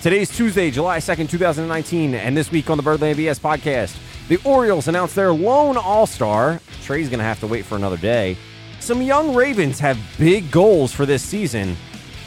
[0.00, 4.86] Today's Tuesday, July 2nd, 2019, and this week on the Birdland BS podcast, the Orioles
[4.86, 6.60] announced their lone All Star.
[6.82, 8.36] Trey's going to have to wait for another day.
[8.78, 11.76] Some young Ravens have big goals for this season.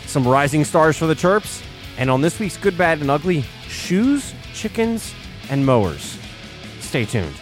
[0.05, 1.63] Some rising stars for the Terps.
[1.97, 5.13] And on this week's Good, Bad, and Ugly, shoes, chickens,
[5.49, 6.19] and mowers.
[6.81, 7.35] Stay tuned.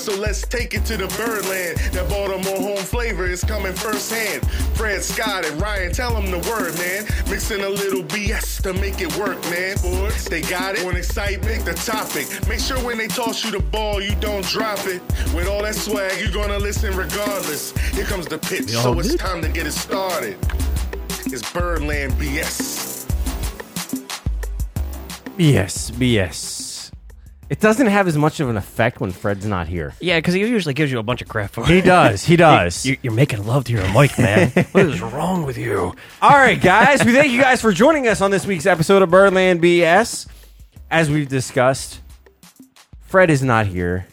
[0.00, 1.76] So let's take it to the Birdland.
[1.92, 4.48] That Baltimore home flavor is coming firsthand.
[4.74, 7.04] Fred Scott and Ryan, tell them the word, man.
[7.28, 9.76] Mixing a little BS to make it work, man.
[9.76, 10.86] Sports, they got it.
[10.86, 12.26] On excitement, the topic.
[12.48, 15.02] Make sure when they toss you the ball, you don't drop it.
[15.34, 17.76] With all that swag, you're gonna listen regardless.
[17.90, 20.38] Here comes the pitch, so it's time to get it started.
[21.26, 23.06] It's Birdland BS.
[25.36, 26.59] BS, BS.
[27.50, 29.92] It doesn't have as much of an effect when Fred's not here.
[30.00, 32.24] Yeah, because he usually gives you a bunch of crap for He does.
[32.24, 32.86] He does.
[32.86, 34.50] You, you're making love to your mic, man.
[34.70, 35.92] what is wrong with you?
[36.22, 37.04] All right, guys.
[37.04, 40.28] We thank you guys for joining us on this week's episode of Birdland BS.
[40.92, 42.00] As we've discussed,
[43.00, 44.06] Fred is not here.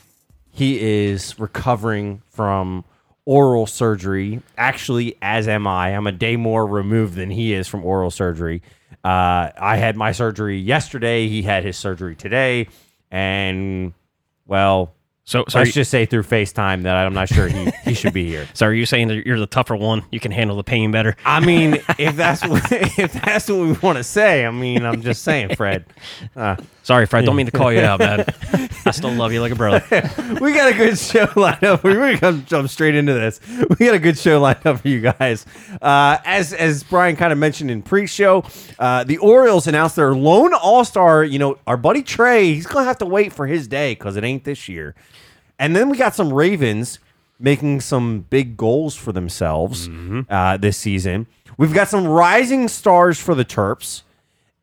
[0.50, 2.86] He is recovering from
[3.26, 4.42] oral surgery.
[4.58, 5.96] Actually, as am I.
[5.96, 8.64] I'm a day more removed than he is from oral surgery.
[9.06, 11.28] Uh, I had my surgery yesterday.
[11.28, 12.68] He had his surgery today.
[13.12, 13.94] And,
[14.46, 14.94] well,
[15.26, 18.14] So, so, let's you, just say through FaceTime that I'm not sure he, he should
[18.14, 18.48] be here.
[18.54, 20.04] so are you saying that you're the tougher one?
[20.12, 21.16] You can handle the pain better?
[21.26, 25.02] I mean, if that's what, if that's what we want to say, I mean, I'm
[25.02, 25.86] just saying, Fred.
[26.36, 26.56] Uh,
[26.88, 27.26] Sorry, Fred.
[27.26, 28.24] Don't mean to call you out, man.
[28.86, 29.84] I still love you like a brother.
[30.40, 31.84] we got a good show lined up.
[31.84, 33.42] We're going to jump straight into this.
[33.78, 35.46] We got a good show lined up for you guys.
[35.82, 38.46] Uh, as as Brian kind of mentioned in pre-show,
[38.80, 41.26] uh, the Orioles announced their lone All-Star.
[41.26, 42.54] You know, our buddy Trey.
[42.54, 44.96] He's going to have to wait for his day because it ain't this year.
[45.60, 47.00] And then we got some Ravens
[47.38, 49.90] making some big goals for themselves
[50.30, 51.28] uh, this season.
[51.58, 54.04] We've got some rising stars for the Terps.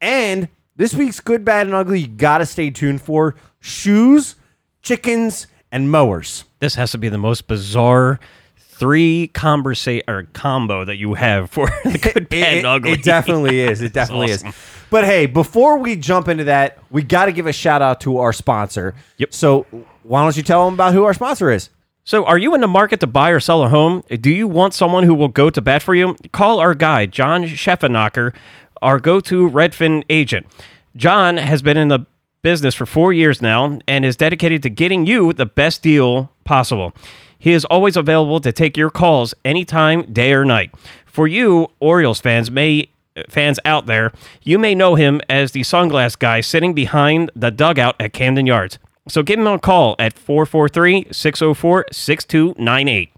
[0.01, 4.37] And this week's good, bad, and ugly, you got to stay tuned for shoes,
[4.83, 6.45] chickens, and mowers.
[6.61, 8.19] This has to be the most bizarre
[8.57, 12.93] three conversa- or combo that you have for the good, bad, It, and ugly.
[12.93, 13.83] it definitely is.
[13.83, 14.49] It definitely awesome.
[14.49, 14.55] is.
[14.91, 18.19] But hey, before we jump into that, we got to give a shout out to
[18.19, 18.95] our sponsor.
[19.19, 19.33] Yep.
[19.33, 19.67] So
[20.03, 21.71] why don't you tell them about who our sponsor is?
[22.07, 24.03] So, are you in the market to buy or sell a home?
[24.21, 26.15] Do you want someone who will go to bat for you?
[26.33, 28.35] Call our guy, John Scheffenacher,
[28.85, 30.47] our go to Redfin agent.
[30.95, 32.07] John has been in the
[32.43, 36.93] business for four years now and is dedicated to getting you the best deal possible.
[37.39, 40.71] He is always available to take your calls anytime, day or night.
[41.07, 42.89] For you, Orioles fans may
[43.29, 44.13] fans out there,
[44.43, 48.79] you may know him as the sunglass guy sitting behind the dugout at Camden Yards.
[49.09, 53.11] So give him a call at 443 604 6298.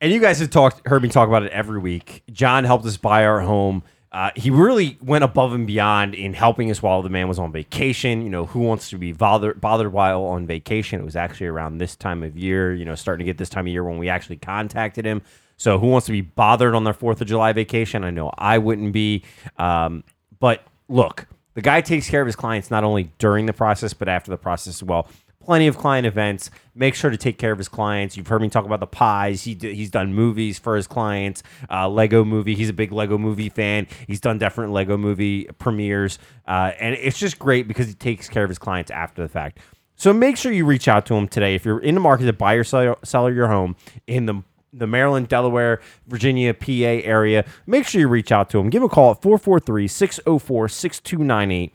[0.00, 2.22] and you guys have talked heard me talk about it every week.
[2.32, 3.82] John helped us buy our home.
[4.12, 7.52] Uh, he really went above and beyond in helping us while the man was on
[7.52, 8.22] vacation.
[8.22, 11.00] You know, who wants to be bothered bothered while on vacation?
[11.00, 12.74] It was actually around this time of year.
[12.74, 15.22] You know, starting to get this time of year when we actually contacted him.
[15.56, 18.02] So, who wants to be bothered on their Fourth of July vacation?
[18.02, 19.22] I know I wouldn't be.
[19.58, 20.02] Um,
[20.40, 24.08] but look, the guy takes care of his clients not only during the process but
[24.08, 25.08] after the process as well
[25.50, 26.48] plenty of client events.
[26.76, 28.16] Make sure to take care of his clients.
[28.16, 29.42] You've heard me talk about the pies.
[29.42, 31.42] He d- he's done movies for his clients.
[31.68, 32.54] Uh, Lego movie.
[32.54, 33.88] He's a big Lego movie fan.
[34.06, 38.44] He's done different Lego movie premieres, uh, and it's just great because he takes care
[38.44, 39.58] of his clients after the fact.
[39.96, 42.32] So make sure you reach out to him today if you're in the market to
[42.32, 43.74] buy or sell, sell your home
[44.06, 47.44] in the the Maryland, Delaware, Virginia, PA area.
[47.66, 48.70] Make sure you reach out to him.
[48.70, 51.74] Give him a call at 443 604 6298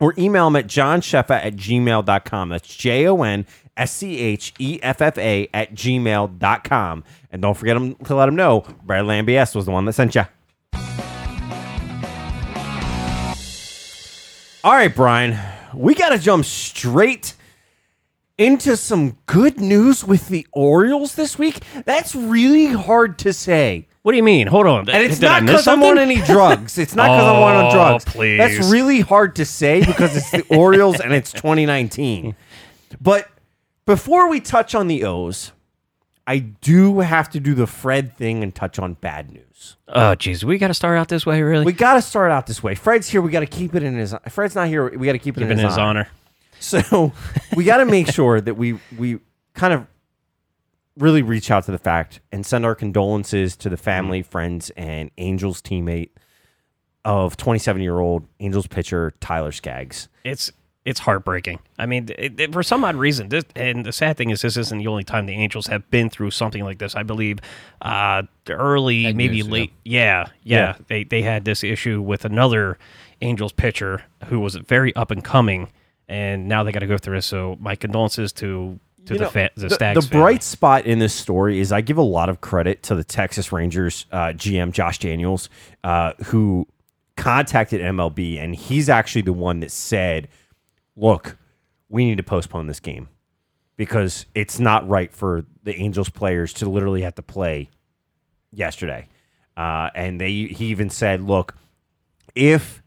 [0.00, 2.48] or email him at johnsheffa at gmail.com.
[2.48, 3.46] That's J O N
[3.76, 7.04] S C H E F F A at gmail.com.
[7.30, 10.14] And don't forget him to let him know Brad BS was the one that sent
[10.14, 10.24] you.
[14.64, 15.38] All right, Brian,
[15.74, 17.34] we got to jump straight
[18.36, 21.62] into some good news with the Orioles this week.
[21.84, 23.86] That's really hard to say.
[24.06, 24.46] What do you mean?
[24.46, 24.88] Hold on.
[24.88, 26.16] And it's Did I not miss because I'm on something?
[26.16, 26.78] any drugs.
[26.78, 28.04] It's not because I'm on Oh, drugs.
[28.04, 28.38] please.
[28.38, 32.36] That's really hard to say because it's the Orioles and it's 2019.
[33.00, 33.28] But
[33.84, 35.50] before we touch on the O's,
[36.24, 39.76] I do have to do the Fred thing and touch on bad news.
[39.88, 40.44] Oh, jeez.
[40.44, 41.64] We got to start out this way, really?
[41.64, 42.76] We got to start out this way.
[42.76, 43.20] Fred's here.
[43.20, 44.14] We got to keep it in his.
[44.28, 44.88] Fred's not here.
[44.96, 45.88] We got to keep it Keep in his, his honor.
[46.02, 46.08] honor.
[46.60, 47.10] So
[47.56, 49.18] we got to make sure that we we
[49.54, 49.88] kind of
[50.96, 55.10] really reach out to the fact and send our condolences to the family, friends, and
[55.18, 56.10] Angels teammate
[57.04, 60.08] of 27 year old Angels pitcher Tyler Skaggs.
[60.24, 60.50] it's
[60.84, 61.58] it's heartbreaking.
[61.80, 64.56] I mean, it, it- for some odd reason, this, and the sad thing is, this
[64.56, 66.94] isn't the only time the Angels have been through something like this.
[66.94, 67.40] I believe,
[67.82, 69.52] uh, early, Ten maybe years ago.
[69.54, 70.74] late, yeah, yeah, Yeah.
[70.86, 72.78] They they had this issue with another
[73.20, 75.70] Angels pitcher who was very up and coming,
[76.08, 77.26] and now they got to go through this.
[77.26, 80.06] So my condolences to to You the know, fa- the, the, Skaggs.
[80.08, 83.04] the bright spot in this story is I give a lot of credit to the
[83.04, 85.48] Texas Rangers uh, GM Josh Daniels,
[85.84, 86.66] uh, who
[87.16, 90.28] contacted MLB, and he's actually the one that said,
[90.96, 91.36] "Look,
[91.88, 93.08] we need to postpone this game
[93.76, 97.70] because it's not right for the Angels players to literally have to play
[98.52, 99.08] yesterday."
[99.56, 101.54] Uh, and they he even said, "Look,
[102.34, 102.82] if."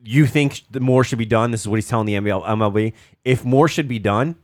[0.00, 1.50] You think the more should be done?
[1.50, 2.14] This is what he's telling the.
[2.14, 2.92] MLB.
[3.24, 4.36] If more should be done,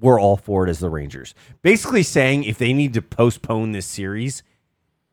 [0.00, 1.34] we're all for it as the Rangers.
[1.62, 4.42] Basically saying if they need to postpone this series,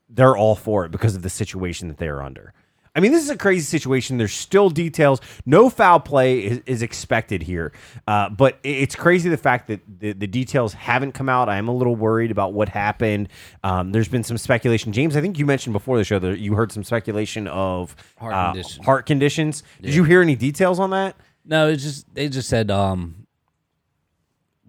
[0.10, 2.54] they're all for it because of the situation that they're under.
[2.96, 4.18] I mean, this is a crazy situation.
[4.18, 5.22] There's still details.
[5.46, 7.72] No foul play is, is expected here,
[8.08, 11.48] uh, but it's crazy the fact that the, the details haven't come out.
[11.48, 13.30] I am a little worried about what happened.
[13.64, 14.94] Um, there's been some speculation.
[14.94, 18.34] James, I think you mentioned before the show that you heard some speculation of Heart
[18.34, 18.84] uh, condition.
[18.84, 19.64] heart conditions.
[19.80, 21.16] Did you hear any details on that?
[21.46, 23.27] No, it's just they just said um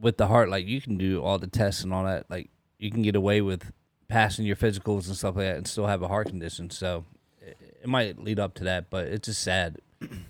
[0.00, 2.90] with the heart, like you can do all the tests and all that, like you
[2.90, 3.72] can get away with
[4.08, 6.70] passing your physicals and stuff like that and still have a heart condition.
[6.70, 7.04] So
[7.40, 9.78] it, it might lead up to that, but it's just sad.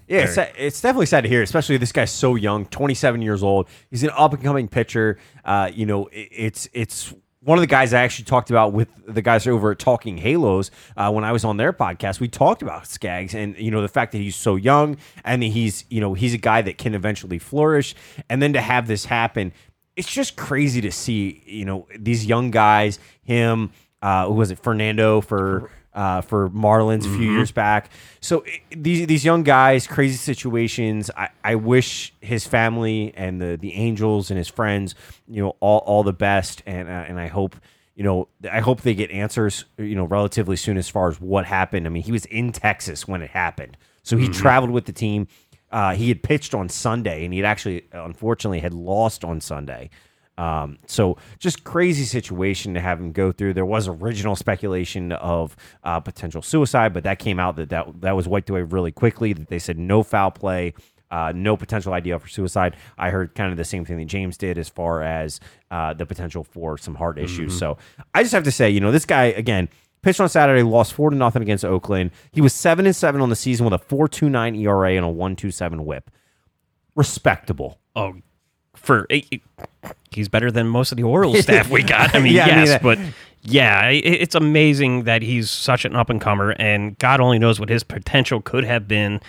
[0.07, 3.69] Yeah, it's, it's definitely sad to hear, especially this guy's so young, 27 years old.
[3.91, 5.19] He's an up and coming pitcher.
[5.45, 8.89] Uh, you know, it, it's it's one of the guys I actually talked about with
[9.07, 12.19] the guys over at Talking Halos uh, when I was on their podcast.
[12.21, 15.85] We talked about Skaggs and you know the fact that he's so young and he's
[15.89, 17.95] you know he's a guy that can eventually flourish,
[18.29, 19.53] and then to have this happen,
[19.97, 21.43] it's just crazy to see.
[21.47, 23.71] You know these young guys, him,
[24.03, 27.91] uh, who was it, Fernando for uh, for Marlins a few years back.
[28.21, 31.11] So i these these young guys, crazy situations.
[31.17, 34.95] I, I wish his family and the the Angels and his friends,
[35.27, 37.57] you know, all all the best, and uh, and I hope.
[37.95, 39.65] You know, I hope they get answers.
[39.77, 41.85] You know, relatively soon as far as what happened.
[41.85, 45.27] I mean, he was in Texas when it happened, so he traveled with the team.
[45.73, 49.91] Uh, he had pitched on Sunday, and he had actually, unfortunately, had lost on Sunday.
[50.39, 53.55] Um, so just crazy situation to have him go through.
[53.55, 58.17] There was original speculation of uh, potential suicide, but that came out that, that that
[58.17, 59.33] was wiped away really quickly.
[59.33, 60.75] That they said no foul play,
[61.11, 62.77] uh, no potential idea for suicide.
[62.97, 65.41] I heard kind of the same thing that James did as far as
[65.73, 67.59] uh, the potential for some heart issues.
[67.59, 67.77] So
[68.15, 69.69] I just have to say, you know, this guy again.
[70.01, 72.13] Pitched on Saturday, lost four to nothing against Oakland.
[72.31, 75.05] He was seven and seven on the season with a four two nine ERA and
[75.05, 76.09] a one two seven WHIP.
[76.95, 77.81] Respectable.
[77.97, 78.15] oh,
[78.79, 79.39] for eh, eh,
[80.11, 82.15] he's better than most of the Orioles staff we got.
[82.15, 82.99] I mean, Yeah, I mean yes, but
[83.43, 87.61] yeah, i- it's amazing that he's such an up and comer, and God only knows
[87.61, 89.21] what his potential could have been.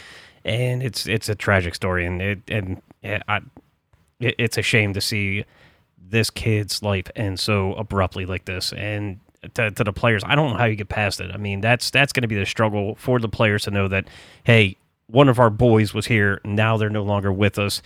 [0.46, 3.38] And it's it's a tragic story, and it and eh, I,
[4.19, 5.46] it, it's a shame to see
[6.12, 8.74] this kid's life end so abruptly like this.
[8.74, 9.19] And
[9.54, 11.30] to, to the players, I don't know how you get past it.
[11.31, 14.06] I mean, that's that's going to be the struggle for the players to know that,
[14.44, 14.75] hey,
[15.07, 17.81] one of our boys was here, now they're no longer with us.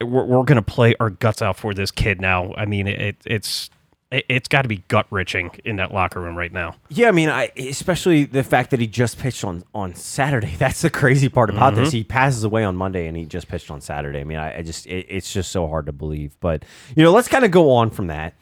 [0.00, 2.52] We're, we're going to play our guts out for this kid now.
[2.54, 3.70] I mean, it, it's
[4.10, 6.76] it, it's got to be gut wrenching in that locker room right now.
[6.88, 10.54] Yeah, I mean, I especially the fact that he just pitched on on Saturday.
[10.58, 11.92] That's the crazy part about this.
[11.92, 14.20] He passes away on Monday, and he just pitched on Saturday.
[14.20, 16.36] I mean, I, I just it, it's just so hard to believe.
[16.40, 18.34] But you know, let's kind of go on from that.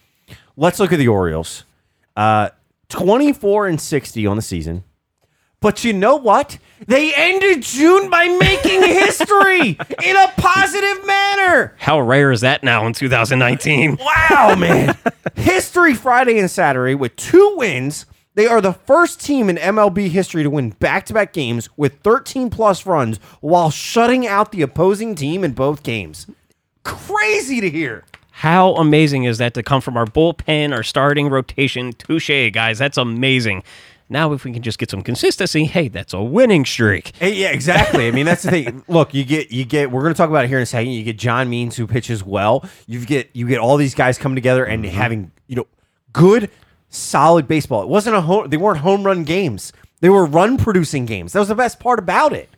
[0.56, 1.64] Let's look at the Orioles.
[2.16, 2.50] Uh,
[2.88, 4.84] twenty four and sixty on the season.
[5.66, 6.58] But you know what?
[6.86, 11.74] They ended June by making history in a positive manner.
[11.78, 13.98] How rare is that now in 2019?
[14.30, 14.96] Wow, man.
[15.34, 18.06] history Friday and Saturday with two wins.
[18.36, 21.98] They are the first team in MLB history to win back to back games with
[22.04, 26.28] 13 plus runs while shutting out the opposing team in both games.
[26.84, 28.04] Crazy to hear.
[28.30, 31.92] How amazing is that to come from our bullpen, our starting rotation?
[31.94, 32.78] Touche, guys.
[32.78, 33.64] That's amazing.
[34.08, 37.12] Now, if we can just get some consistency, hey, that's a winning streak.
[37.18, 38.06] Hey, yeah, exactly.
[38.06, 38.84] I mean, that's the thing.
[38.88, 39.90] Look, you get you get.
[39.90, 40.92] We're going to talk about it here in a second.
[40.92, 42.64] You get John Means who pitches well.
[42.86, 45.66] You get you get all these guys coming together and having you know
[46.12, 46.50] good,
[46.88, 47.82] solid baseball.
[47.82, 48.48] It wasn't a home.
[48.48, 49.72] They weren't home run games.
[50.00, 51.32] They were run producing games.
[51.32, 52.48] That was the best part about it.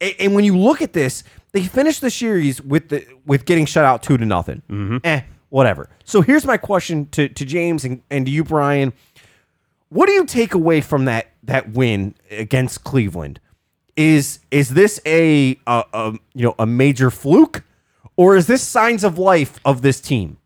[0.00, 3.66] A- And when you look at this, they finished the series with the with getting
[3.66, 5.00] shut out two to nothing.
[5.04, 5.88] Eh, whatever.
[6.04, 8.92] So here's my question to to James and, and to you, Brian.
[9.90, 13.38] What do you take away from that that win against Cleveland?
[13.96, 17.64] Is is this a, a, a you know a major fluke,
[18.16, 20.38] or is this signs of life of this team?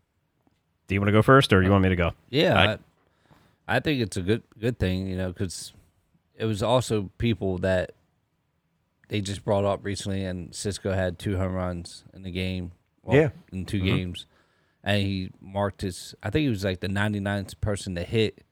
[0.87, 2.11] Do you want to go first, or do you want me to go?
[2.29, 2.77] Yeah, I- I,
[3.67, 5.73] I think it's a good good thing, you know, because
[6.35, 7.91] it was also people that
[9.07, 12.71] they just brought up recently, and Sisco had two home runs in the game.
[13.03, 13.29] well, Yeah.
[13.51, 13.85] in 2 Mm-hmm.
[13.85, 14.25] games,
[14.83, 16.13] and he marked his.
[16.23, 18.43] I think he was like the 99th person to hit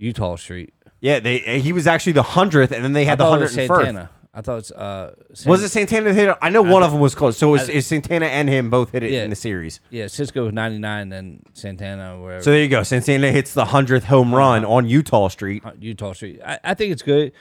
[0.00, 0.74] Eutaw Street.
[1.00, 3.52] Yeah, they he was actually the hundredth, and then they had the was.
[3.52, 4.10] Santana.
[4.34, 5.14] I thought it's uh.
[5.32, 6.36] San- Was it Santana that hit it?
[6.42, 7.36] I know one of them was close.
[7.36, 9.24] So it was, I- is Santana and him both hit it Yeah.
[9.24, 9.80] in the series.
[9.90, 12.42] Yeah, Sisco was 99, and Santana wherever.
[12.42, 12.82] So there you go.
[12.82, 15.64] Santana hits the hundredth home run on Eutaw Street.
[15.64, 16.40] uh, Eutaw Street.
[16.44, 17.32] I, I think it's good.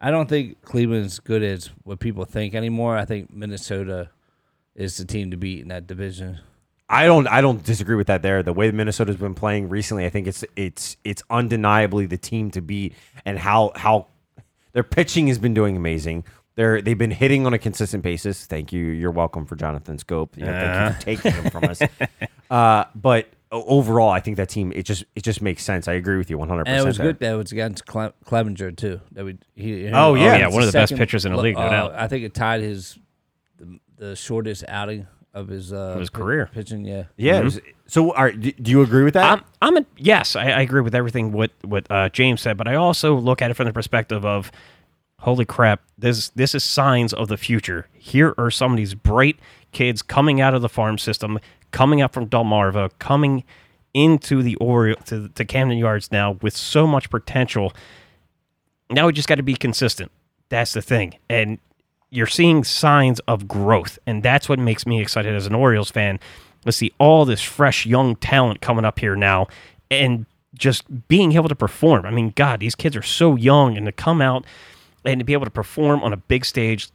[0.00, 2.96] I don't think Cleveland's good as what people think anymore.
[2.96, 4.10] I think Minnesota
[4.74, 6.38] is the team to beat in that division.
[6.90, 8.42] I don't I don't disagree with that there.
[8.42, 12.62] The way Minnesota's been playing recently, I think it's it's it's undeniably the team to
[12.62, 14.06] beat and how how
[14.72, 16.24] their pitching has been doing amazing.
[16.54, 18.46] They're they've been hitting on a consistent basis.
[18.46, 18.84] Thank you.
[18.86, 20.30] You're welcome for Jonathan Schoop.
[20.36, 21.80] Yeah, thank you for taking him from us.
[22.50, 25.86] Uh, but overall, I think that team it just it just makes sense.
[25.86, 26.66] I agree with you 100.
[26.66, 29.02] And it was percent good that it was against Cle- Clevinger too.
[29.12, 30.38] That we he, Oh, yeah.
[30.38, 31.94] yeah, one of the best pitchers in the league, no uh, doubt.
[31.94, 32.98] I think it tied his
[33.58, 35.06] the, the shortest outing
[35.38, 36.50] of his uh, Of his pi- career.
[36.52, 36.84] pitching.
[36.84, 37.38] Yeah, Yeah.
[37.40, 39.24] it was- so, all right, do, do you agree with that?
[39.38, 42.68] I'm, I'm a, yes, I, I agree with everything what what uh, James said, but
[42.68, 44.50] I also look at it from the perspective of,
[45.20, 47.88] holy crap, this this is signs of the future.
[47.98, 49.38] Here are some of these bright
[49.72, 51.38] kids coming out of the farm system,
[51.70, 53.44] coming up from Delmarva, coming
[53.94, 57.72] into the Oriole to, to Camden Yards now with so much potential.
[58.90, 60.10] Now we just got to be consistent.
[60.50, 61.58] That's the thing, and
[62.10, 66.20] you're seeing signs of growth, and that's what makes me excited as an Orioles fan.
[66.64, 69.46] To see all this fresh young talent coming up here now,
[69.90, 72.04] and just being able to perform.
[72.04, 74.44] I mean, God, these kids are so young, and to come out
[75.04, 76.90] and to be able to perform on a big stage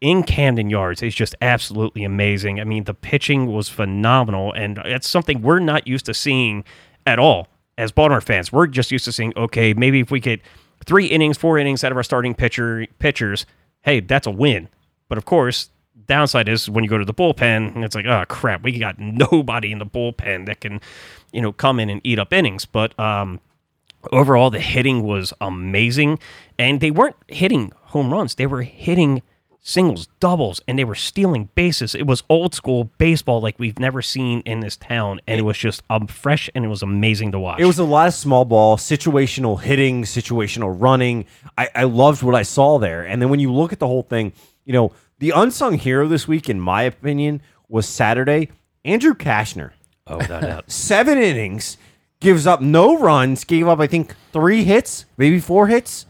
[0.00, 2.60] in Camden Yards is just absolutely amazing.
[2.60, 6.64] I mean, the pitching was phenomenal, and it's something we're not used to seeing
[7.06, 8.52] at all as Baltimore fans.
[8.52, 10.40] We're just used to seeing, okay, maybe if we get
[10.84, 13.46] three innings, four innings out of our starting pitcher pitchers,
[13.84, 14.68] hey, that's a win.
[15.08, 15.70] But of course,
[16.06, 18.98] downside is when you go to the bullpen, and it's like, oh crap, we got
[18.98, 20.80] nobody in the bullpen that can,
[21.32, 22.64] you know, come in and eat up innings.
[22.64, 23.40] But um,
[24.12, 26.18] overall, the hitting was amazing,
[26.58, 29.22] and they weren't hitting home runs; they were hitting
[29.64, 31.94] singles, doubles, and they were stealing bases.
[31.94, 35.58] It was old school baseball like we've never seen in this town, and it was
[35.58, 37.58] just um, fresh and it was amazing to watch.
[37.60, 41.24] It was a lot of small ball, situational hitting, situational running.
[41.58, 43.04] I, I loved what I saw there.
[43.04, 46.28] And then when you look at the whole thing, you know, the unsung hero this
[46.28, 48.50] week, in my opinion, was Saturday,
[48.84, 49.70] Andrew Cashner.
[50.06, 50.64] oh, without a doubt.
[50.70, 51.78] Seven innings,
[52.20, 56.04] gives up no runs, gave up, I think, three hits, maybe four hits.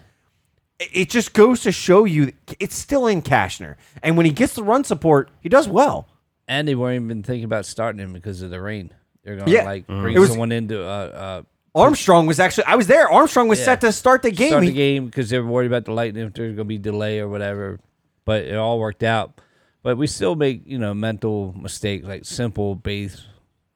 [0.80, 3.76] It- It just goes to show you it's still in Cashner.
[4.02, 6.08] And when he gets the run support, he does well.
[6.46, 8.90] and they weren't even thinking about starting him because of the rain.
[9.22, 9.64] They're gonna Yeah.
[9.64, 10.02] like Mhm.
[10.02, 11.42] bring It was- someone into uh, uh,
[11.74, 13.10] Armstrong was actually, I was there.
[13.10, 13.64] Armstrong was Yeah.
[13.64, 14.48] set to start the game.
[14.50, 16.76] start the game because they were worried about the lightning if there's going to be
[16.76, 17.80] delay or whatever.
[18.26, 19.40] But it all worked out.
[19.82, 22.74] But we still make you know mental mistakes like simple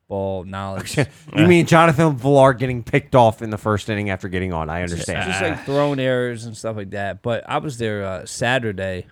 [0.09, 0.95] baseball knowledge.
[0.95, 4.71] just You mean Jonathan Villar getting picked off in the first inning after getting on?
[4.71, 5.31] I understand.
[5.31, 7.23] Just like throwing errors and stuff like that.
[7.23, 9.07] But I was there uh, Saturday,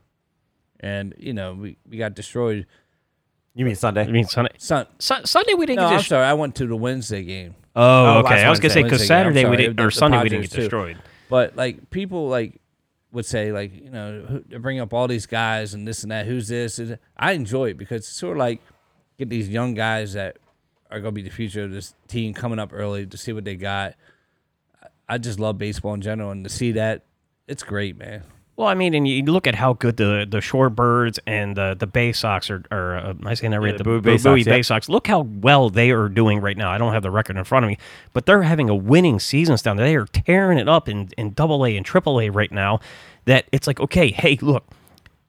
[0.80, 2.66] and you know we, we got destroyed.
[3.54, 4.02] You mean Sunday?
[4.02, 6.16] I mean, Sunday, Sun- Sun- Sunday we didn't no, get I'm destroyed.
[6.18, 6.26] sorry.
[6.26, 7.54] I went to the Wednesday game.
[7.74, 8.42] Oh, Oh, okay.
[8.42, 9.26] I was gonna say because Wednesday game.
[9.26, 10.62] I'm Saturday we didn't, or the Sunday we didn't Padres get too.
[10.62, 10.98] destroyed.
[11.28, 12.60] But like people like
[13.12, 16.26] would say like you know who- bring up all these guys and this and that.
[16.26, 16.78] Who's this?
[16.78, 18.60] And I enjoy it because it's sort of like
[19.18, 20.36] get these young guys that
[20.90, 23.44] are going to be the future of this team coming up early to see what
[23.44, 23.94] they got.
[24.82, 27.02] I- I just love baseball in general and to see that
[27.46, 28.22] it's great, man.
[28.56, 31.86] Well, I mean, and you look at how good the the Shorebirds and the the
[31.86, 32.62] Bay Sox are.
[32.70, 33.76] are uh, am I saying that right?
[33.76, 34.62] the Bowie Bay Bowie Sox, Bay yeah.
[34.62, 34.88] Sox.
[34.88, 36.72] Look how well they are doing right now.
[36.72, 37.76] I don't have the record in front of me,
[38.14, 39.86] but they're having a winning seasons down there.
[39.86, 42.80] They are tearing it up in in Double A and Triple A right now.
[43.26, 44.64] That it's like, okay, hey, look,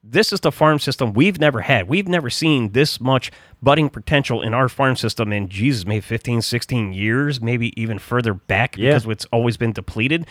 [0.10, 1.88] this is the farm system we've never had.
[1.88, 6.42] We've never seen this much budding potential in our farm system in Jesus, maybe 15,
[6.42, 8.92] 16 years, maybe even further back Yeah.
[8.92, 10.26] because it's always been depleted.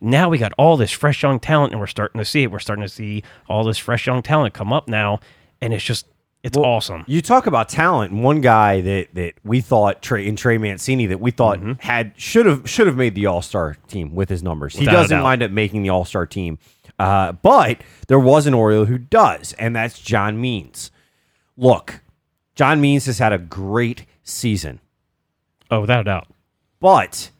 [0.00, 2.50] Now we got all this fresh young talent and we're starting to see it.
[2.52, 5.20] We're starting to see all this fresh young talent come up now
[5.60, 6.06] and it's just
[6.44, 7.02] it's awesome.
[7.08, 8.12] You talk about talent.
[8.12, 11.72] and One guy that that we thought Trey in Trey Mancini that we thought mm-hmm.
[11.80, 14.74] had should have should have made the All Star team with his numbers.
[14.74, 16.58] he Without a doesn't wind up making the All Star team,
[16.98, 20.90] uh, but there was an Oriole who does, and that's John Means.
[21.56, 22.00] Look,
[22.54, 24.80] John Means has had a great season,
[25.70, 26.28] Oh, without a doubt.
[26.80, 27.30] but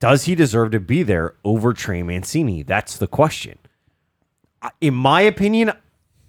[0.00, 2.62] does he deserve to be there over Trey Mancini?
[2.62, 3.58] That's the question.
[4.80, 5.72] In my opinion,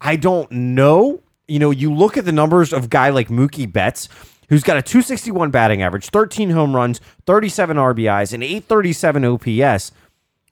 [0.02, 1.22] I don't know.
[1.48, 4.10] You know, you look at the numbers of guy like Mookie Betts,
[4.50, 9.92] who's got a 261 batting average, 13 home runs, 37 RBIs, and 837 OPS,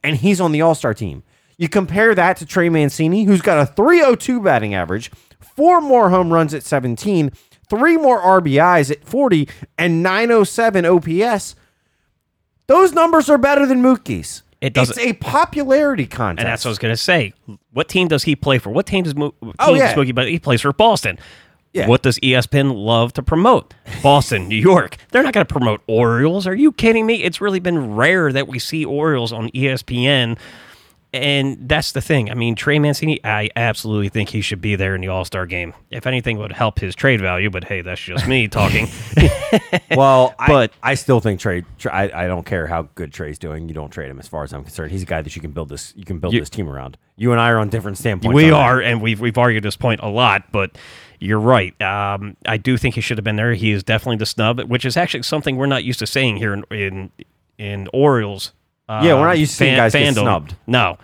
[0.04, 1.24] and he's on the All Star team.
[1.62, 6.34] You compare that to Trey Mancini, who's got a 302 batting average, four more home
[6.34, 7.32] runs at 17,
[7.70, 11.54] three more RBIs at 40, and 907 OPS.
[12.66, 14.42] Those numbers are better than Mookie's.
[14.60, 16.44] It doesn't- It's a popularity contest.
[16.44, 17.34] And that's what I was going to say.
[17.72, 18.72] What team does he play for?
[18.72, 19.94] What team does Mo- oh, team Oh, does.
[19.94, 20.16] Mookie?
[20.16, 21.20] But he plays for Boston.
[21.74, 21.86] Yeah.
[21.88, 23.76] What does ESPN love to promote?
[24.02, 24.98] Boston, New York.
[25.12, 26.48] They're not going to promote Orioles.
[26.48, 27.22] Are you kidding me?
[27.24, 30.40] It's really been rare that we see Orioles on ESPN.
[31.14, 32.32] And that's the thing.
[32.32, 35.46] I mean, Trey Mancini, I absolutely think he should be there in the All Star
[35.46, 35.74] game.
[35.90, 37.50] If anything, would help his trade value.
[37.50, 38.88] But hey, that's just me talking.
[39.96, 41.64] Well, But- I still think Trey.
[41.92, 43.68] I, I don't care how good Trey's doing.
[43.68, 44.92] You don't trade him, as far as I'm concerned.
[44.92, 45.94] He's a guy that you can build this.
[45.98, 46.98] You can build You- this team around.
[47.18, 48.34] You and I are on different standpoints.
[48.34, 48.56] we on that.
[48.62, 50.52] are, and we've we've argued this point a lot.
[50.54, 50.78] But
[51.20, 51.80] you're right.
[51.82, 53.54] Um, I do think he should have been there.
[53.54, 56.54] He is definitely the snub, which is actually something we're not used to saying here
[56.54, 57.12] in in,
[57.58, 58.54] in Orioles.
[58.90, 60.56] Uh, Yeah, we're not used to seeing guys get snubbed.
[60.68, 60.98] No,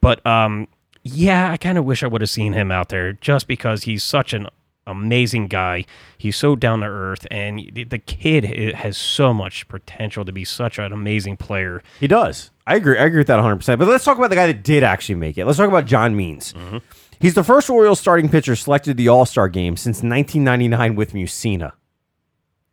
[0.00, 0.68] but um,
[1.02, 4.02] yeah, I kind of wish I would have seen him out there just because he's
[4.02, 4.46] such an
[4.86, 5.84] amazing guy.
[6.18, 10.78] He's so down to earth, and the- kid has so much potential to be such
[10.78, 11.82] an amazing player.
[12.00, 12.50] He does.
[12.66, 12.98] I agree.
[12.98, 13.56] I agree with that 100.
[13.56, 15.44] percent But let's talk about the guy that did actually make it.
[15.44, 16.52] Let's talk about John Means.
[16.54, 16.78] Mm-hmm.
[17.20, 21.12] He's the first Orioles starting pitcher selected to the All Star game since 1999 with
[21.12, 21.72] Mussina.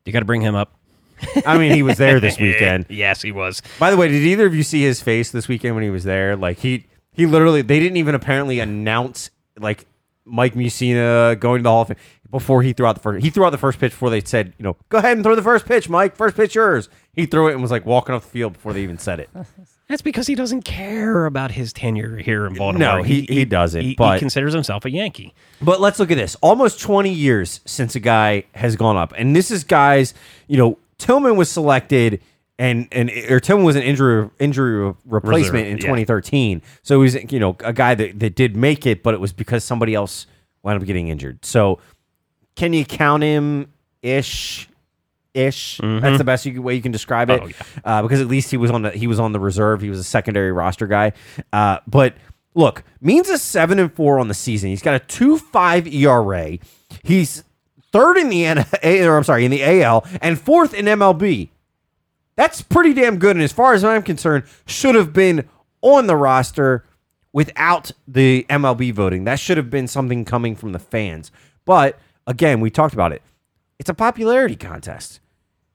[0.06, 0.74] You got to bring him up.
[1.46, 2.86] I mean, he was there this weekend.
[2.90, 3.62] yes, he was.
[3.80, 6.04] By the way, did either of you see his face this weekend when he was
[6.04, 6.36] there?
[6.36, 9.86] Like he he literally they didn't even apparently announce like
[10.26, 11.98] Mike Mussina going to the Hall of Fame
[12.30, 14.54] before he threw out the first he threw out the first pitch before they said,
[14.58, 16.16] you know, go ahead and throw the first pitch, Mike.
[16.16, 16.90] First pitch yours.
[17.14, 19.30] He threw it and was like walking off the field before they even said it.
[19.90, 23.00] That's because he doesn't care about his tenure here in Baltimore.
[23.00, 25.34] No, he- he doesn't, He, he considers himself a Yankee.
[25.62, 26.36] But let's look at this.
[26.36, 29.12] Almost 20 years since a guy has gone up.
[29.18, 30.14] And this is guys,
[30.48, 32.22] you know, Tillman was selected
[32.60, 36.06] and and or Tillman was an injury injury replacement in Reserve, yeah.
[36.06, 36.62] 2013.
[36.84, 39.34] So he was, you know, a guy that, that did make it, but it was
[39.34, 40.28] because somebody else
[40.62, 41.44] wound up getting injured.
[41.44, 41.80] So
[42.56, 44.70] can you count him ish?
[45.34, 45.80] Ish.
[45.82, 47.42] That's the best you, way you can describe it.
[47.42, 47.80] Mm-hmm.
[47.86, 49.82] Oh, uh, because at least he was on the he was on the reserve.
[49.82, 51.14] He was a secondary roster guy.
[51.52, 52.16] Uh, but
[52.54, 54.70] look, Means a seven and four on the season.
[54.70, 56.60] He's got a two five ERA.
[57.02, 57.44] He's
[57.92, 61.50] third in the N- A- or I'm sorry in the AL and fourth in MLB.
[62.36, 63.36] That's pretty damn good.
[63.36, 65.48] And as far as I'm concerned, should have been
[65.82, 66.86] on the roster
[67.34, 69.24] without the MLB voting.
[69.26, 71.32] That should have been something coming from the fans.
[71.66, 73.22] But again, we talked about it.
[73.80, 75.20] It's a popularity contest.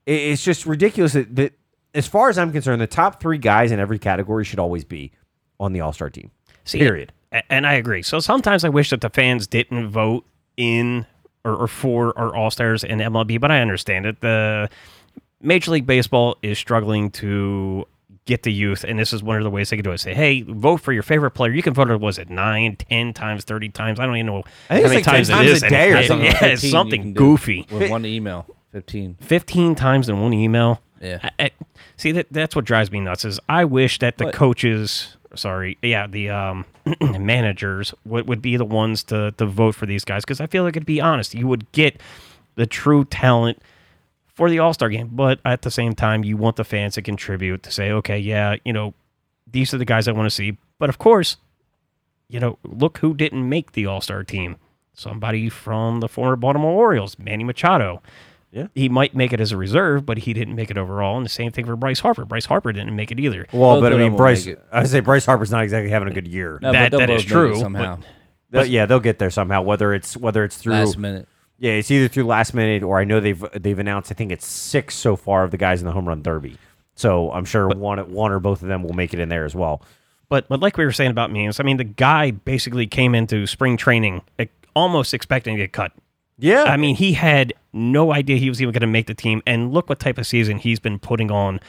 [0.06, 1.52] It's just ridiculous that, that
[1.94, 5.12] as far as I'm concerned, the top three guys in every category should always be
[5.58, 6.30] on the All Star team.
[6.64, 7.12] See, Period.
[7.50, 8.02] And I agree.
[8.02, 10.24] So sometimes I wish that the fans didn't vote
[10.56, 11.06] in
[11.46, 14.20] or, or for our All Stars in MLB, but I understand it.
[14.20, 14.68] The
[15.40, 17.86] Major League Baseball is struggling to
[18.24, 19.98] get the youth, and this is one of the ways they can do it.
[19.98, 21.52] Say, hey, vote for your favorite player.
[21.52, 24.00] You can vote, was it nine, ten times, 30 times?
[24.00, 25.62] I don't even know I think how it's many like 10 times it times is.
[25.62, 26.26] a day or something.
[26.26, 27.66] Yeah, it's something goofy.
[27.70, 28.46] with one email.
[28.72, 29.16] Fifteen.
[29.20, 30.82] 15 times in one email.
[31.00, 31.20] Yeah.
[31.38, 31.50] I, I-
[31.96, 35.78] see that that's what drives me nuts is I wish that the But- coaches, sorry,
[35.82, 36.64] yeah, the um,
[37.00, 40.62] managers would, would be the ones to to vote for these guys because I feel
[40.64, 41.34] like it'd be honest.
[41.34, 42.00] You would get
[42.54, 43.60] the true talent
[44.34, 47.02] for the All Star game, but at the same time, you want the fans to
[47.02, 48.94] contribute to say, okay, yeah, you know,
[49.50, 50.58] these are the guys I want to see.
[50.78, 51.38] But of course,
[52.28, 54.56] you know, look who didn't make the All Star team.
[54.92, 58.02] Somebody from the former Baltimore Orioles, Manny Machado.
[58.52, 58.68] Yeah.
[58.74, 61.16] He might make it as a reserve, but he didn't make it overall.
[61.16, 62.24] And the same thing for Bryce Harper.
[62.24, 63.46] Bryce Harper didn't make it either.
[63.52, 64.46] Well, Both but I of mean, will Bryce.
[64.46, 64.64] make it.
[64.72, 66.58] I would say Bryce Harper's not exactly having a good year.
[66.62, 67.98] No, That- they'll that is both make it true, somehow.
[68.50, 69.62] But yeah, they'll get there somehow.
[69.62, 71.28] Whether it's whether it's through Last minute.
[71.58, 74.46] Yeah, it's either through last minute or I know they've they've announced I think it's
[74.46, 76.56] six so far of the guys in the home run derby.
[76.94, 79.54] So I'm sure one one or both of them will make it in there as
[79.54, 79.82] well.
[80.28, 83.46] But but like we were saying about Means, I mean, the guy basically came into
[83.46, 84.22] spring training
[84.74, 85.92] almost expecting to get cut.
[86.38, 89.42] Yeah, I mean, he had no idea he was even going to make the team.
[89.46, 91.60] And look what type of season he's been putting on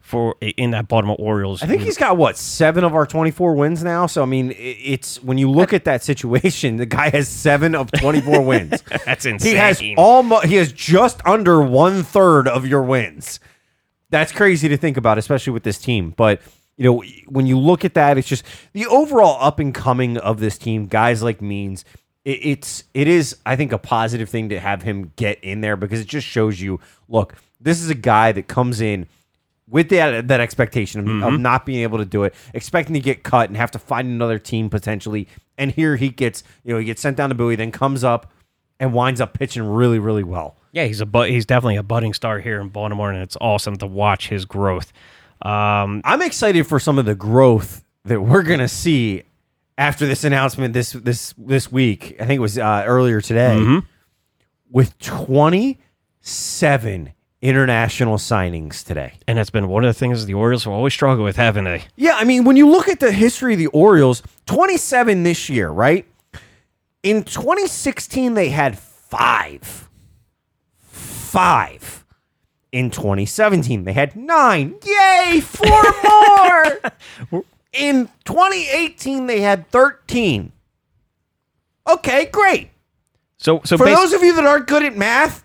[0.00, 1.62] for in that Baltimore Orioles.
[1.62, 4.06] I think he's got what seven of our 24 wins now.
[4.06, 7.90] So I mean, it's when you look at that situation, the guy has seven of
[7.90, 8.82] 24 wins.
[9.04, 9.50] That's insane.
[9.50, 13.40] He has almost he has just under one third of your wins.
[14.10, 16.14] That's crazy to think about, especially with this team.
[16.16, 16.40] But
[16.76, 20.38] you know, when you look at that, it's just the overall up and coming of
[20.38, 20.86] this team.
[20.86, 21.84] Guys like Means,
[22.26, 25.76] it, it's it is I think a positive thing to have him get in there
[25.76, 29.06] because it just shows you, look, this is a guy that comes in
[29.68, 33.22] with that that expectation of, of not being able to do it, expecting to get
[33.22, 35.28] cut and have to find another team potentially.
[35.56, 38.30] And here he gets, you know, he gets sent down to Bowie, then comes up
[38.78, 40.56] and winds up pitching really, really well.
[40.72, 43.76] Yeah, he's a but he's definitely a budding star here in Baltimore, and it's awesome
[43.76, 44.92] to watch his growth.
[45.42, 49.22] Um, I'm excited for some of the growth that we're gonna see
[49.78, 52.16] after this announcement this this this week.
[52.20, 53.80] I think it was uh, earlier today
[54.70, 55.80] with twenty
[56.20, 57.12] seven
[57.42, 59.14] international signings today.
[59.28, 61.84] And that's been one of the things the Orioles have always struggled with, haven't they?
[61.94, 65.68] Yeah, I mean, when you look at the history of the Orioles, 27 this year,
[65.68, 66.06] right?
[67.02, 69.88] In 2016, they had five.
[70.80, 72.04] Five.
[72.72, 74.74] In 2017, they had nine.
[74.84, 75.82] Yay, four
[77.32, 77.44] more.
[77.76, 80.52] In 2018, they had 13.
[81.88, 82.70] Okay, great.
[83.38, 85.44] So, so For bas- those of you that aren't good at math,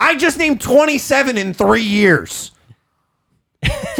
[0.00, 2.50] I just named 27 in three years.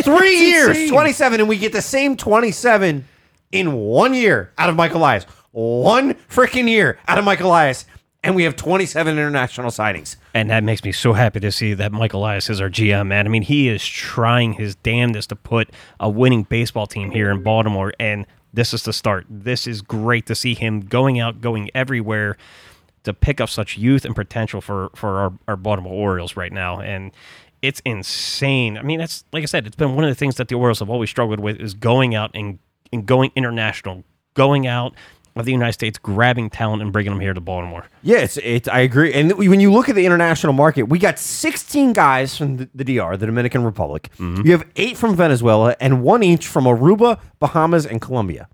[0.02, 0.88] Three years, insane.
[0.90, 3.06] 27, and we get the same 27
[3.52, 5.24] in one year out of Michael Elias.
[5.52, 7.86] One freaking year out of Michael Elias,
[8.24, 10.16] and we have 27 international sightings.
[10.32, 13.26] And that makes me so happy to see that Michael Elias is our GM, man.
[13.26, 17.42] I mean, he is trying his damnedest to put a winning baseball team here in
[17.42, 19.26] Baltimore, and this is the start.
[19.28, 22.38] This is great to see him going out, going everywhere
[23.02, 26.80] to pick up such youth and potential for, for our, our Baltimore Orioles right now.
[26.80, 27.12] And
[27.60, 28.78] it's insane.
[28.78, 30.78] I mean, that's like I said, it's been one of the things that the Orioles
[30.78, 32.58] have always struggled with is going out and,
[32.90, 34.94] and going international, going out
[35.36, 37.86] of the United States, grabbing talent and bringing them here to Baltimore.
[38.02, 39.12] Yeah, it's, it's I agree.
[39.12, 42.84] And when you look at the international market, we got 16 guys from the, the
[42.84, 44.10] DR, the Dominican Republic.
[44.18, 44.46] Mm-hmm.
[44.46, 48.48] You have eight from Venezuela and one each from Aruba, Bahamas, and Colombia.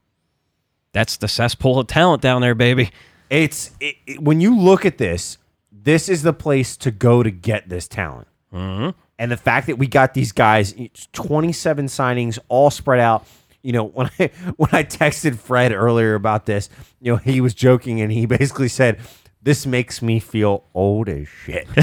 [0.92, 2.90] That's the cesspool of talent down there, baby.
[3.28, 5.38] It's it, it- when you look at this,
[5.70, 8.26] this is the place to go to get this talent.
[8.52, 8.98] Mm-hmm.
[9.18, 10.74] And the fact that we got these guys,
[11.12, 13.26] 27 signings, all spread out.
[13.62, 16.68] You know, when I when I texted Fred earlier about this,
[17.01, 18.99] you know, he was joking and he basically said,
[19.42, 21.68] "This makes me feel old as shit."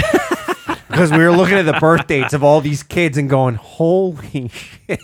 [0.88, 4.48] Because we were looking at the birth dates of all these kids and going, "Holy
[4.54, 5.00] shit,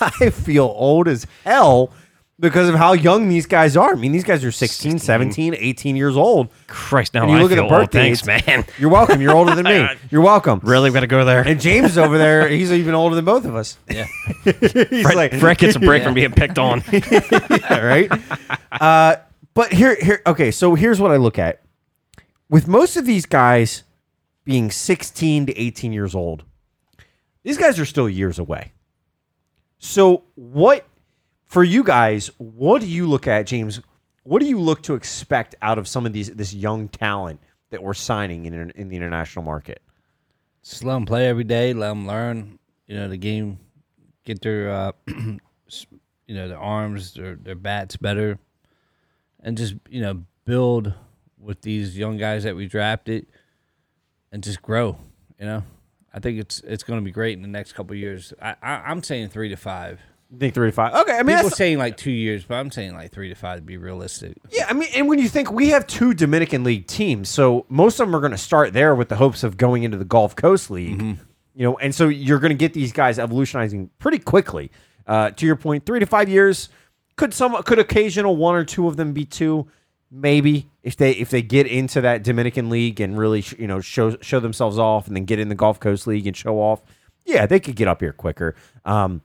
[0.00, 1.92] I feel old as hell."
[2.38, 3.92] Because of how young these guys are.
[3.92, 6.50] I mean, these guys are 16, 17, 18 years old.
[6.66, 7.92] Christ, now And you I look at feel the birth old.
[7.92, 8.46] Thanks, dates.
[8.46, 8.66] man.
[8.78, 9.22] You're welcome.
[9.22, 9.88] You're older than me.
[10.10, 10.60] You're welcome.
[10.62, 11.40] Really got to go there.
[11.48, 12.46] And James is over there.
[12.48, 13.78] He's even older than both of us.
[13.90, 14.06] Yeah.
[14.44, 16.82] He's Fred, like, Fred gets a break from being picked on.
[16.92, 18.12] yeah, right?
[18.70, 19.16] Uh,
[19.54, 20.50] but here, here, okay.
[20.50, 21.62] So here's what I look at.
[22.50, 23.82] With most of these guys
[24.44, 26.44] being 16 to 18 years old,
[27.44, 28.72] these guys are still years away.
[29.78, 30.84] So what,
[31.46, 33.80] for you guys, what do you look at, James?
[34.24, 37.82] What do you look to expect out of some of these this young talent that
[37.82, 39.80] we're signing in in the international market?
[40.62, 41.72] Just let them play every day.
[41.72, 43.58] Let them learn, you know, the game.
[44.24, 48.40] Get their, uh, you know, their arms, their their bats better,
[49.40, 50.92] and just you know build
[51.38, 53.26] with these young guys that we drafted,
[54.32, 54.98] and just grow.
[55.38, 55.62] You know,
[56.12, 58.32] I think it's it's going to be great in the next couple years.
[58.42, 60.00] I, I I'm saying three to five.
[60.30, 60.92] You think three to five?
[60.94, 63.34] Okay, I mean People that's saying like two years, but I'm saying like three to
[63.34, 64.36] five to be realistic.
[64.50, 68.00] Yeah, I mean, and when you think we have two Dominican League teams, so most
[68.00, 70.34] of them are going to start there with the hopes of going into the Gulf
[70.34, 71.18] Coast League, you
[71.64, 74.70] know, and so you're going to get these guys evolutionizing pretty quickly.
[75.06, 76.68] Uh, to your point, three to five years
[77.16, 79.66] could some could occasional one or two of them be two,
[80.10, 83.80] maybe if they if they get into that Dominican League and really sh- you know
[83.80, 86.82] show show themselves off and then get in the Gulf Coast League and show off.
[87.24, 88.54] Yeah, they could get up here quicker.
[88.84, 89.22] Um,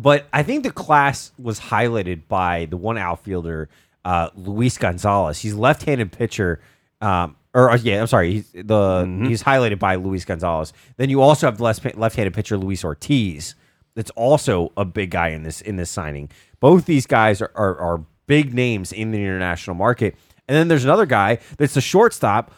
[0.00, 3.68] but I think the class was highlighted by the one outfielder,
[4.04, 5.38] uh, Luis Gonzalez.
[5.38, 6.60] He's left-handed pitcher.
[7.00, 8.32] Um, or uh, yeah, I'm sorry.
[8.32, 10.72] He's the he's highlighted by Luis Gonzalez.
[10.96, 13.54] Then you also have the left- left-handed pitcher Luis Ortiz.
[13.94, 16.30] That's also a big guy in this in this signing.
[16.60, 20.14] Both these guys are, are, are big names in the international market.
[20.46, 22.52] And then there's another guy that's a shortstop.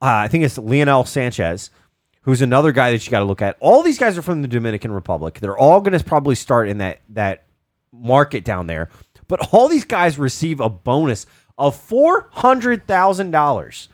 [0.00, 1.70] Uh, I think it's Lionel Sanchez
[2.26, 3.56] who's another guy that you got to look at.
[3.60, 5.40] All these guys are from the Dominican Republic.
[5.40, 7.44] They're all going to probably start in that that
[7.92, 8.90] market down there.
[9.28, 11.24] But all these guys receive a bonus
[11.56, 13.88] of four hundred thousand dollars.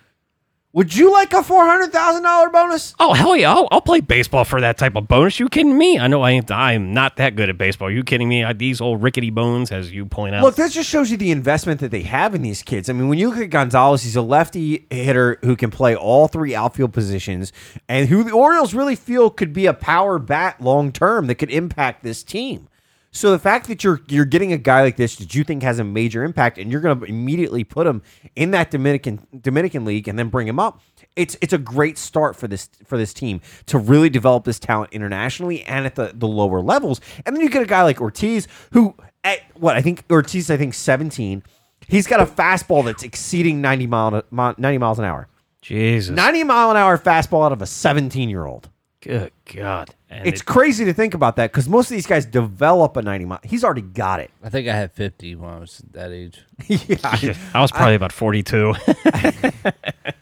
[0.75, 2.95] Would you like a four hundred thousand dollar bonus?
[2.99, 3.53] Oh hell yeah!
[3.53, 5.39] I'll, I'll play baseball for that type of bonus.
[5.39, 5.99] You kidding me?
[5.99, 6.51] I know I ain't.
[6.51, 7.89] I'm not that good at baseball.
[7.89, 8.43] Are you kidding me?
[8.43, 10.43] I, these old rickety bones, as you point out.
[10.43, 12.89] Look, that just shows you the investment that they have in these kids.
[12.89, 16.27] I mean, when you look at Gonzalez, he's a lefty hitter who can play all
[16.27, 17.53] three outfield positions,
[17.87, 21.51] and who the Orioles really feel could be a power bat long term that could
[21.51, 22.69] impact this team.
[23.15, 25.79] So the fact that you're you're getting a guy like this that you think has
[25.79, 28.03] a major impact, and you're going to immediately put him
[28.35, 30.81] in that Dominican Dominican league, and then bring him up,
[31.15, 34.93] it's it's a great start for this for this team to really develop this talent
[34.93, 37.03] internationally and at the the lower levels.
[37.27, 38.95] And then you get a guy like Ortiz, who
[39.25, 41.43] at what I think Ortiz, I think seventeen,
[41.89, 45.29] he's got a fastball that's exceeding ninety mile ninety miles an hour.
[45.61, 46.15] Jesus.
[46.15, 48.69] 90 mile an hour fastball out of a 17 year old.
[49.03, 49.91] Good God.
[50.09, 53.03] And It's it- crazy to think about that because most of these guys develop a
[53.03, 53.41] 90 mile.
[53.43, 54.31] He's already got it.
[54.43, 56.41] I think I had 50 when I was that age.
[56.69, 57.35] yeah.
[57.53, 58.75] I was probably about 42.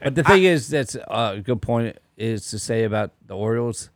[0.03, 3.91] But the thing is, that's a good point is to say about the Orioles,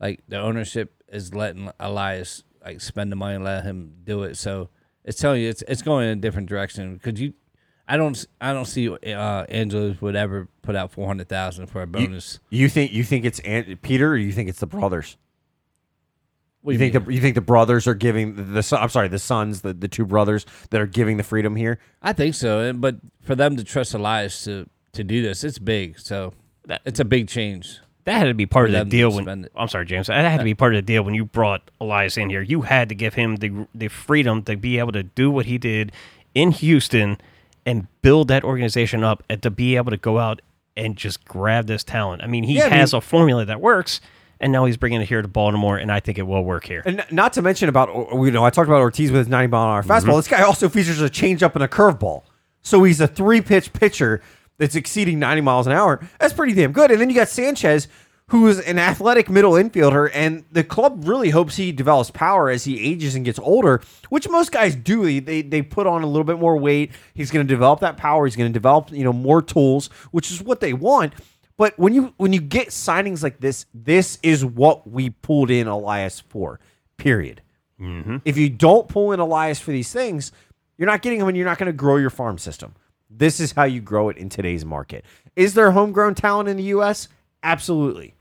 [0.00, 4.36] like the ownership is letting Elias like spend the money and let him do it.
[4.36, 4.68] So
[5.04, 7.34] it's telling you it's it's going in a different direction because you,
[7.86, 11.82] I don't I don't see uh, Angelos would ever put out four hundred thousand for
[11.82, 12.38] a bonus.
[12.50, 15.16] you think you think it's Aunt, Peter or you think it's the brothers?
[16.62, 19.08] What You do think the you think the brothers are giving the, the I'm sorry
[19.08, 21.78] the sons the, the two brothers that are giving the freedom here?
[22.00, 25.58] I think so, and- but for them to trust Elias to to do this, it's
[25.58, 25.98] big.
[25.98, 26.32] So
[26.66, 27.80] That- it's a big change.
[28.04, 29.48] That had to be part of the deal when.
[29.56, 30.06] I'm sorry, James.
[30.08, 32.42] That had to be part of the deal when you brought Elias in here.
[32.42, 35.58] You had to give him the the freedom to be able to do what he
[35.58, 35.92] did
[36.34, 37.18] in Houston
[37.66, 40.42] and build that organization up and to be able to go out
[40.76, 42.22] and just grab this talent.
[42.22, 44.00] I mean, he Yeah, I has mean- a formula that works,
[44.40, 46.82] and now he's bringing it here to Baltimore, and I think it will work here.
[46.84, 49.62] And not to mention about you know I talked about Ortiz with his 90 mile
[49.64, 50.00] an hour fastball.
[50.08, 50.16] Mm-hmm.
[50.16, 52.22] This guy also features a changeup and a curveball.
[52.62, 54.20] So he's a three pitch pitcher
[54.58, 56.00] that's exceeding 90 miles an hour.
[56.18, 56.90] That's pretty damn good.
[56.90, 57.88] And then you got Sanchez,
[58.28, 62.64] who is an athletic middle infielder, and the club really hopes he develops power as
[62.64, 65.20] he ages and gets older, which most guys do.
[65.20, 66.92] They they, put on a little bit more weight.
[67.12, 68.24] He's going to develop that power.
[68.24, 71.12] He's going to develop you know more tools, which is what they want.
[71.56, 75.66] But when you when you get signings like this, this is what we pulled in
[75.66, 76.60] Elias for.
[76.96, 77.42] Period.
[77.80, 78.18] Mm-hmm.
[78.24, 80.32] If you don't pull in Elias for these things,
[80.78, 82.74] you're not getting him and you're not going to grow your farm system.
[83.10, 85.04] This is how you grow it in today's market.
[85.36, 87.08] Is there homegrown talent in the U.S.?
[87.44, 88.16] Absolutely.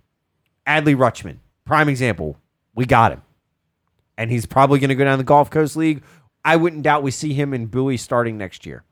[0.67, 2.37] Adley Rutschman, prime example.
[2.75, 3.23] We got him.
[4.17, 6.03] And he's probably going to go down the Gulf Coast League.
[6.45, 8.83] I wouldn't doubt we see him in Bowie starting next year.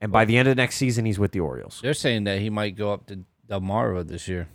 [0.00, 1.80] And by the end of next season, he's with the Orioles.
[1.82, 4.48] They're saying that he might go up to Delmarva this year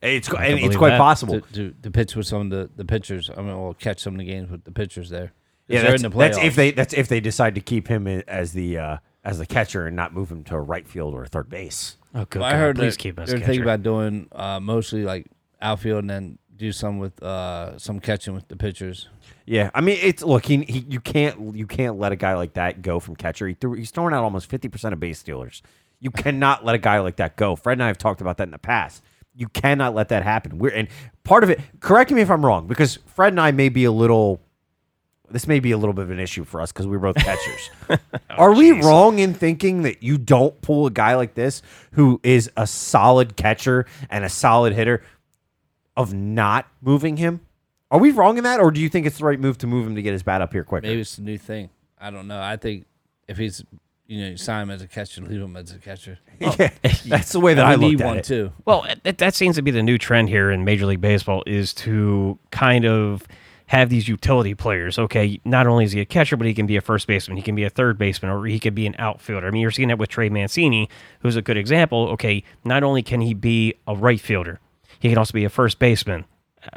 [0.00, 0.98] It's, it's quite that.
[0.98, 1.40] possible.
[1.40, 3.30] to, to, to pitch with some of the, the pitchers.
[3.30, 5.32] I mean, we'll catch some of the games with the pitchers there.
[5.66, 8.06] Yeah, they're that's, in the that's if they that's if they decide to keep him
[8.06, 11.24] as the uh, as the catcher and not move him to a right field or
[11.24, 11.96] third base.
[12.14, 12.56] Oh, good Well, God.
[12.56, 15.26] I heard Please that keep us they're thinking about doing uh, mostly like
[15.60, 19.08] outfield and then do some with uh, some catching with the pitchers.
[19.46, 22.54] Yeah, I mean it's look he, he you can't you can't let a guy like
[22.54, 23.48] that go from catcher.
[23.48, 25.62] He threw, he's throwing out almost fifty percent of base stealers.
[26.00, 27.56] You cannot let a guy like that go.
[27.56, 29.02] Fred and I have talked about that in the past.
[29.34, 30.58] You cannot let that happen.
[30.58, 30.88] We're and
[31.24, 31.60] part of it.
[31.80, 34.40] Correct me if I'm wrong, because Fred and I may be a little.
[35.34, 37.70] This may be a little bit of an issue for us because we're both catchers.
[38.30, 41.60] Oh, Are we wrong in thinking that you don't pull a guy like this
[41.92, 45.02] who is a solid catcher and a solid hitter
[45.96, 47.40] of not moving him?
[47.90, 49.88] Are we wrong in that, or do you think it's the right move to move
[49.88, 50.86] him to get his bat up here quicker?
[50.86, 51.70] Maybe it's the new thing.
[51.98, 52.40] I don't know.
[52.40, 52.86] I think
[53.26, 53.64] if he's
[54.06, 56.18] you know you sign him as a catcher, leave him as a catcher.
[56.40, 56.70] yeah,
[57.06, 58.24] that's the way that I we looked need at one it.
[58.24, 58.52] too.
[58.64, 61.74] Well, that, that seems to be the new trend here in Major League Baseball is
[61.74, 63.26] to kind of
[63.66, 64.98] have these utility players.
[64.98, 67.42] Okay, not only is he a catcher, but he can be a first baseman, he
[67.42, 69.46] can be a third baseman, or he could be an outfielder.
[69.46, 70.88] I mean, you're seeing that with Trey Mancini,
[71.20, 72.08] who's a good example.
[72.10, 74.60] Okay, not only can he be a right fielder,
[74.98, 76.24] he can also be a first baseman.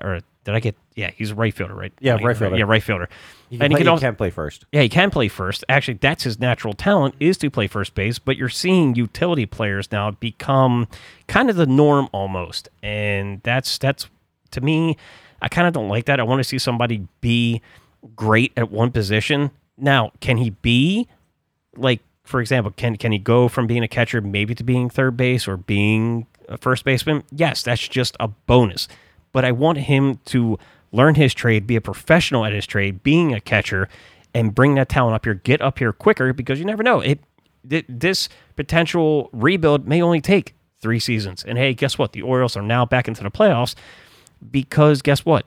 [0.01, 0.75] Or did I get?
[0.95, 1.93] Yeah, he's a right fielder, right?
[1.99, 2.57] Yeah, right fielder.
[2.57, 3.09] Yeah, right fielder.
[3.49, 4.65] He and play, he can he also can play first.
[4.71, 5.63] yeah, he can play first.
[5.69, 9.91] Actually, that's his natural talent is to play first base, but you're seeing utility players
[9.91, 10.87] now become
[11.27, 12.69] kind of the norm almost.
[12.81, 14.09] And that's that's
[14.51, 14.97] to me,
[15.41, 16.19] I kind of don't like that.
[16.19, 17.61] I want to see somebody be
[18.15, 19.51] great at one position.
[19.77, 21.07] Now, can he be
[21.75, 25.17] like for example, can can he go from being a catcher maybe to being third
[25.17, 27.23] base or being a first baseman?
[27.31, 28.87] Yes, that's just a bonus.
[29.31, 30.59] But I want him to
[30.91, 33.87] learn his trade, be a professional at his trade, being a catcher,
[34.33, 36.99] and bring that talent up here, get up here quicker because you never know.
[36.99, 37.19] It
[37.63, 41.43] this potential rebuild may only take three seasons.
[41.43, 42.11] And hey, guess what?
[42.11, 43.73] The Orioles are now back into the playoffs
[44.51, 45.45] because guess what?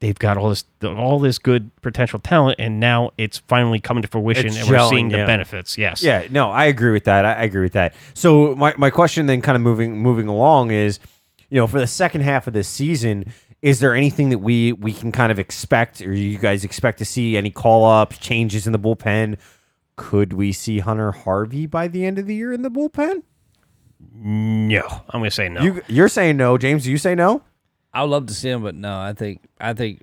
[0.00, 4.08] They've got all this all this good potential talent, and now it's finally coming to
[4.08, 5.26] fruition, It's and we're gelling, seeing the yeah.
[5.26, 5.78] benefits.
[5.78, 6.02] Yes.
[6.02, 7.24] Yeah, no, I agree with that.
[7.24, 7.94] I, I agree with that.
[8.12, 10.98] So my, my question then kind of moving moving along is,
[11.48, 14.92] you know, for the second half of this season, is there anything that we we
[14.92, 18.74] can kind of expect or you guys expect to see any call ups, changes in
[18.74, 19.38] the bullpen?
[19.96, 23.22] Could we see Hunter Harvey by the end of the year in the bullpen?
[24.12, 25.62] No, I'm going to say no.
[25.62, 27.42] You you're saying no, James, you say no?
[27.94, 30.02] I would love to see him, but no, I think I think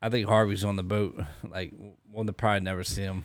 [0.00, 1.20] I think Harvey's on the boat.
[1.48, 1.72] Like
[2.10, 3.24] we'll probably never see him.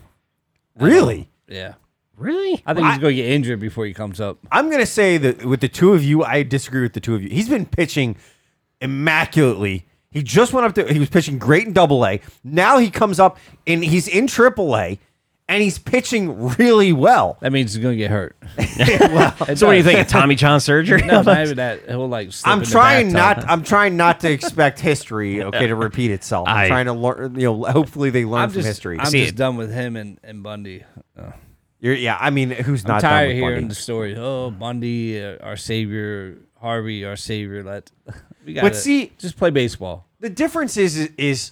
[0.78, 1.30] Really?
[1.48, 1.74] Yeah,
[2.18, 2.62] really?
[2.66, 4.38] I think I- he's going to get injured before he comes up.
[4.52, 7.24] I'm gonna say that with the two of you, I disagree with the two of
[7.24, 7.30] you.
[7.30, 8.18] He's been pitching
[8.82, 9.86] immaculately.
[10.12, 12.22] He just went up to he was pitching great in double A.
[12.44, 15.00] Now he comes up and he's in triple A
[15.50, 17.38] and he's pitching really well.
[17.42, 18.36] That means he's gonna get hurt.
[19.58, 20.00] So what do you think?
[20.00, 21.02] Of Tommy John surgery?
[21.04, 21.88] no, not even that.
[21.88, 22.32] He'll like.
[22.44, 23.48] I'm in trying not.
[23.48, 26.48] I'm trying not to expect history, okay, to repeat itself.
[26.48, 27.36] I'm I- trying to learn.
[27.36, 29.00] You know, hopefully they learn I'm from just, history.
[29.00, 30.84] I'm See, just done with him and, and Bundy.
[31.18, 31.32] Uh,
[31.80, 33.68] You're, yeah, I mean, who's I'm not done tired with of hearing Bundy?
[33.70, 34.16] the story.
[34.18, 36.40] Oh, Bundy, uh, our savior.
[36.60, 37.64] Harvey, our savior.
[37.64, 37.92] Let
[38.46, 38.64] we got.
[38.64, 40.08] But see- just play baseball.
[40.20, 41.52] The difference is is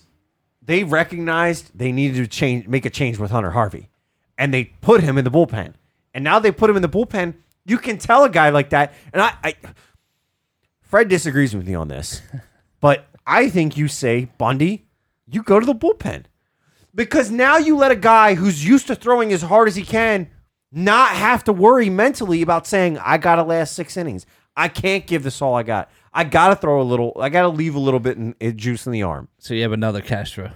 [0.66, 3.90] they recognized they needed to change, make a change with Hunter Harvey,
[4.38, 5.74] and they put him in the bullpen.
[6.14, 7.36] And now they put him in the bullpen.
[7.66, 8.94] You can tell a guy like that.
[9.14, 9.56] And I, I
[10.82, 12.22] Fred disagrees with me on this,
[12.80, 14.86] but I think you say Bundy,
[15.28, 16.26] you go to the bullpen
[16.94, 20.30] because now you let a guy who's used to throwing as hard as he can
[20.72, 24.26] not have to worry mentally about saying I got to last six innings.
[24.58, 25.90] I can't give this all I got.
[26.14, 27.16] I got to throw a little.
[27.20, 29.28] I got to leave a little bit in, in juice in the arm.
[29.38, 30.52] So you have another Castro.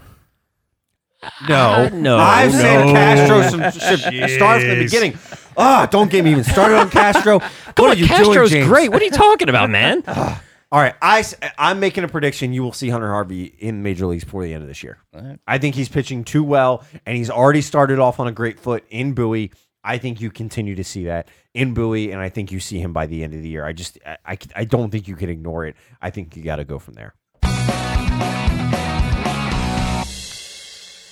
[1.49, 2.93] No, no, I've said no.
[2.93, 3.73] Castro should,
[4.13, 5.17] should start from the beginning.
[5.57, 7.39] Ah, don't get me even started on Castro.
[7.75, 8.67] Go what are you Castro's doing, James?
[8.67, 8.89] great.
[8.89, 10.01] What are you talking about, man?
[10.71, 11.23] All right, I
[11.57, 12.53] I'm making a prediction.
[12.53, 14.99] You will see Hunter Harvey in major leagues before the end of this year.
[15.47, 18.85] I think he's pitching too well, and he's already started off on a great foot
[18.89, 19.51] in Bowie.
[19.83, 22.91] I think you continue to see that in Bowie, and I think you see him
[22.91, 23.65] by the end of the year.
[23.65, 25.75] I just, I, I, I don't think you can ignore it.
[26.01, 27.13] I think you got to go from there.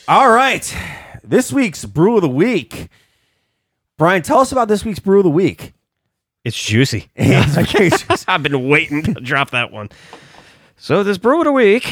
[0.09, 0.77] All right,
[1.23, 2.89] this week's brew of the week.
[3.97, 5.73] Brian, tell us about this week's brew of the week.
[6.43, 7.09] It's juicy.
[7.15, 9.89] it's I've been waiting to drop that one.
[10.77, 11.91] So this brew of the week,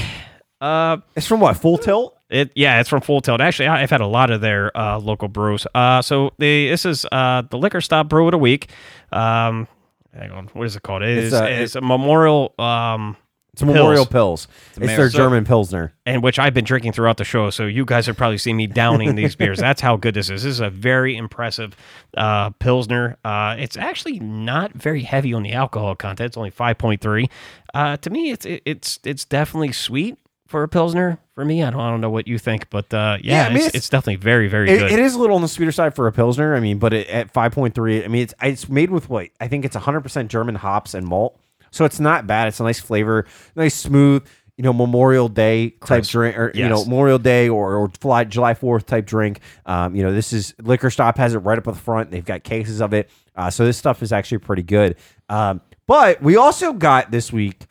[0.62, 1.58] uh, it's from what?
[1.58, 2.14] Full Tilt.
[2.36, 3.41] It yeah, it's from Full Tilt.
[3.41, 5.65] Actually, I've had a lot of their uh, local brews.
[5.74, 8.69] Uh, so the this is uh, the liquor stop brew of the week.
[9.12, 9.67] Um,
[10.13, 11.02] hang on, what is it called?
[11.04, 12.54] It It's, is uh, it's a memorial.
[12.60, 13.17] Um,
[13.54, 14.48] It's a Memorial Pills.
[14.48, 14.48] Pills.
[14.84, 15.93] It's, their So- German Pilsner.
[16.06, 17.50] and which I've been drinking throughout the show.
[17.52, 19.60] So you guys have probably seen me downing these beers.
[19.60, 20.43] That's how good this is.
[20.43, 21.74] This is a very impressive
[22.17, 23.15] uh, pilsner.
[23.24, 26.28] Uh, it's actually not very heavy on the alcohol content.
[26.32, 27.30] It's only five point three.
[27.74, 30.17] Uh, to me, it's it, it's it's definitely sweet
[30.48, 31.20] for a pilsner.
[31.34, 33.50] For me, I don't I don't know what you think, but uh, yeah, Yeah, I
[33.50, 34.92] mean, it's, it's- it's definitely very very It, good.
[34.92, 36.56] it is a little on the sweeter side for a Pilsner.
[36.56, 39.30] I mean, but it, at 5.3, I mean, it's it's made with what?
[39.42, 41.40] I think it's 100% German hops and malt.
[41.72, 42.48] So it's not bad.
[42.48, 44.24] It's a nice flavor, nice smooth,
[44.56, 48.54] you know, Memorial Day type drink, or, you know, Memorial Day or, or July, July
[48.54, 49.42] 4th type drink.
[49.66, 52.12] Um, you know, this is Liquor Stop has it right up at the front.
[52.12, 53.10] They've got cases of it.
[53.36, 54.96] Uh, so this stuff is actually pretty good.
[55.28, 57.66] Um, but we also got this week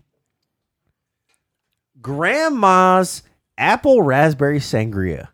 [2.05, 3.23] Grandma's
[3.57, 5.29] apple raspberry sangria.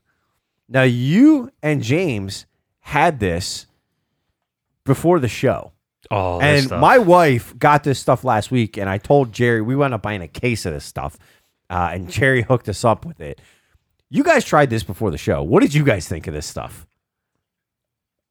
[0.68, 2.46] Now you and James
[2.78, 3.66] had this
[4.84, 5.72] before the show.
[6.12, 6.80] oh, and stuff.
[6.80, 10.22] my wife got this stuff last week, and I told Jerry we wound up buying
[10.22, 11.18] a case of this stuff,
[11.68, 13.40] uh, and Jerry hooked us up with it.
[14.08, 15.42] You guys tried this before the show.
[15.42, 16.86] What did you guys think of this stuff?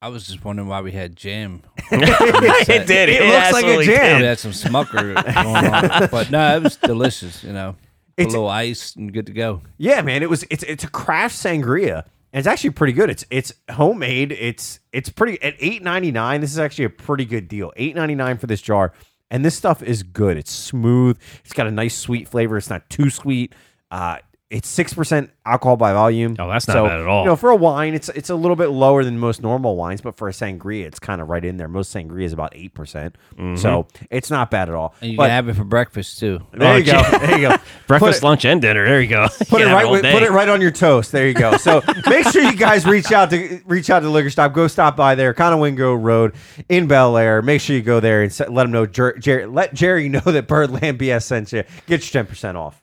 [0.00, 1.62] I was just wondering why we had jam.
[1.90, 3.10] it did.
[3.10, 4.20] It It, looks like a absolutely jam.
[4.20, 7.44] we had some smucker going on, but no, it was delicious.
[7.44, 7.89] You know, Put
[8.20, 9.62] It's- a little ice and good to go.
[9.78, 12.04] Yeah, man, it was it's it's a craft sangria.
[12.32, 13.10] And it's actually pretty good.
[13.10, 14.30] It's it's homemade.
[14.30, 16.40] It's it's pretty at eight ninety nine.
[16.40, 17.72] This is actually a pretty good deal.
[17.76, 18.92] Eight ninety nine for this jar,
[19.32, 20.36] and this stuff is good.
[20.36, 21.18] It's smooth.
[21.44, 22.56] It's got a nice sweet flavor.
[22.56, 23.52] It's not too sweet.
[23.90, 24.18] Uh,
[24.50, 26.34] it's six percent alcohol by volume.
[26.38, 27.22] Oh, that's not So, bad at all.
[27.22, 30.00] You know, for a wine, it's it's a little bit lower than most normal wines,
[30.00, 31.68] but for a sangria, it's kind of right in there.
[31.68, 33.56] Most sangria is about eight percent, Mm-hmm.
[33.56, 34.94] so it's not bad at all.
[35.00, 36.40] And you But can have it for breakfast too.
[36.52, 37.00] there Oh, you go.
[37.18, 37.56] There you go.
[37.86, 38.84] Breakfast, it- lunch, and dinner.
[38.84, 39.28] There you go.
[39.48, 41.12] put You it right all with, put it right on your toast.
[41.12, 41.56] There you go.
[41.56, 44.52] So make sure you guys reach out to reach out to the liquor stop.
[44.52, 46.34] Go stop by there, Conowingo Road
[46.68, 47.40] in Bel Air.
[47.40, 48.84] Make sure you go there and set, let them know.
[48.86, 51.62] Jer- Jerry, let Jerry know that Birdland BS sent you.
[51.86, 52.82] Get your ten percent off.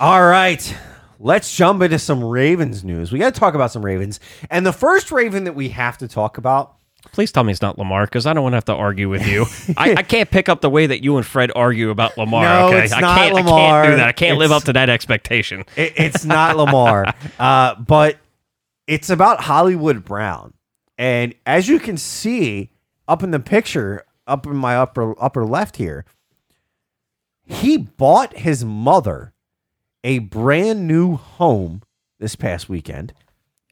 [0.00, 0.76] All right.
[1.20, 3.10] Let's jump into some Ravens news.
[3.10, 4.20] We got to talk about some Ravens.
[4.50, 6.78] And the first Raven that we have to talk about
[7.12, 9.26] Please tell me it's not Lamar because I don't want to have to argue with
[9.26, 9.46] you.
[9.76, 12.42] I, I can't pick up the way that you and Fred argue about Lamar.
[12.42, 13.34] No, okay, it's I not can't.
[13.34, 13.82] I Lamar.
[13.82, 14.08] can't do that.
[14.08, 15.64] I can't live up to that expectation.
[15.76, 18.16] It, it's not Lamar, uh, but
[18.86, 20.54] it's about Hollywood Brown.
[20.98, 22.70] And as you can see
[23.06, 26.04] up in the picture, up in my upper upper left here,
[27.46, 29.32] he bought his mother
[30.04, 31.82] a brand new home
[32.18, 33.12] this past weekend,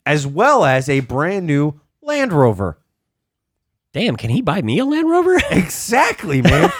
[0.04, 2.78] as well as a brand new Land Rover.
[3.92, 5.36] Damn, can he buy me a Land Rover?
[5.50, 6.70] Exactly, man.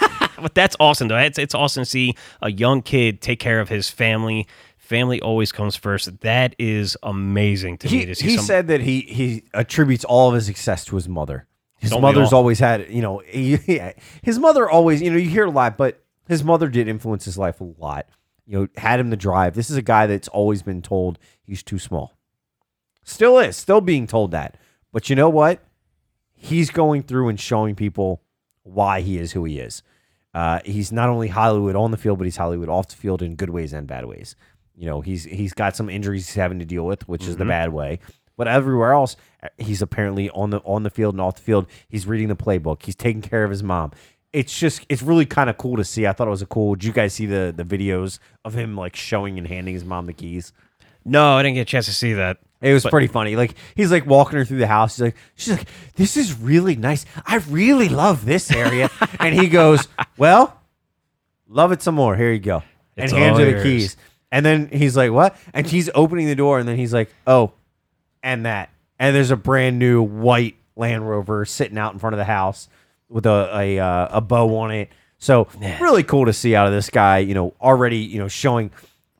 [0.40, 1.16] but that's awesome, though.
[1.18, 4.46] It's, it's awesome to see a young kid take care of his family.
[4.76, 6.20] Family always comes first.
[6.20, 10.04] That is amazing to he me to see he some- said that he he attributes
[10.04, 11.46] all of his success to his mother.
[11.78, 13.92] His Don't mother's always had, you know, he, yeah,
[14.22, 17.36] his mother always, you know, you hear a lot, but his mother did influence his
[17.36, 18.06] life a lot.
[18.46, 19.54] You know, had him to drive.
[19.54, 22.16] This is a guy that's always been told he's too small.
[23.02, 24.56] Still is, still being told that.
[24.92, 25.62] But you know what?
[26.34, 28.22] He's going through and showing people
[28.62, 29.82] why he is who he is.
[30.34, 33.36] Uh, he's not only Hollywood on the field, but he's Hollywood off the field in
[33.36, 34.36] good ways and bad ways.
[34.74, 37.46] You know, he's he's got some injuries he's having to deal with, which is the
[37.46, 38.00] bad way.
[38.36, 39.16] But everywhere else,
[39.56, 41.66] he's apparently on the on the field and off the field.
[41.88, 42.82] He's reading the playbook.
[42.84, 43.92] He's taking care of his mom.
[44.36, 46.06] It's just it's really kind of cool to see.
[46.06, 46.74] I thought it was a cool.
[46.74, 50.04] Did you guys see the the videos of him like showing and handing his mom
[50.04, 50.52] the keys?
[51.06, 52.36] No, I didn't get a chance to see that.
[52.60, 53.34] It was pretty funny.
[53.34, 54.96] Like he's like walking her through the house.
[54.96, 57.06] He's like, she's like, this is really nice.
[57.24, 58.90] I really love this area.
[59.20, 60.60] and he goes, well,
[61.48, 62.14] love it some more.
[62.14, 62.62] Here you go,
[62.96, 63.62] and It's hands her the yours.
[63.62, 63.96] keys.
[64.30, 65.34] And then he's like, what?
[65.54, 67.52] And she's opening the door, and then he's like, oh,
[68.22, 68.68] and that.
[68.98, 72.68] And there's a brand new white Land Rover sitting out in front of the house
[73.08, 74.90] with a a, uh, a bow on it.
[75.18, 75.48] So
[75.80, 77.18] really cool to see out of this guy.
[77.18, 78.70] You know, already you know showing.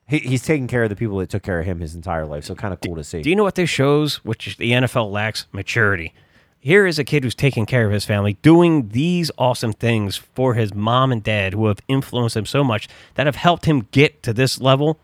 [0.09, 2.45] He, he's taking care of the people that took care of him his entire life.
[2.45, 3.23] So kind of cool to see.
[3.23, 4.25] Do you know what this shows?
[4.25, 6.15] Which the NFL lacks maturity.
[6.61, 10.55] Here is a kid who's taking care of his family, doing these awesome things for
[10.55, 14.23] his mom and dad, who have influenced him so much that have helped him get
[14.25, 14.99] to this level.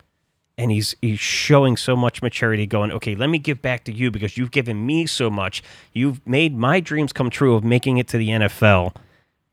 [0.58, 4.10] And he's he's showing so much maturity, going, okay, let me give back to you
[4.10, 5.62] because you've given me so much.
[5.92, 8.94] You've made my dreams come true of making it to the NFL.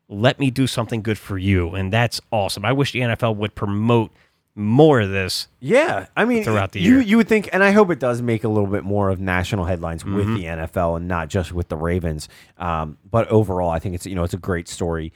[0.09, 2.65] Let me do something good for you, and that's awesome.
[2.65, 4.11] I wish the NFL would promote
[4.55, 5.47] more of this.
[5.61, 7.01] Yeah, I mean, Throughout the you year.
[7.01, 9.65] you would think, and I hope it does make a little bit more of national
[9.65, 10.35] headlines with Mm-hmm.
[10.35, 12.27] the NFL and not just with the Ravens.
[12.57, 15.13] Um, but overall, I think it's you know it's a great story.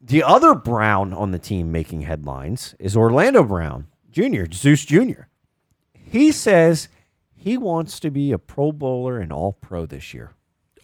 [0.00, 3.88] The other Brown on the team making headlines is Orlando Brown
[4.18, 5.22] Jr., Zeus Jr.
[5.92, 6.88] He says
[7.36, 10.32] he wants to be a Pro Bowler and All Pro this year.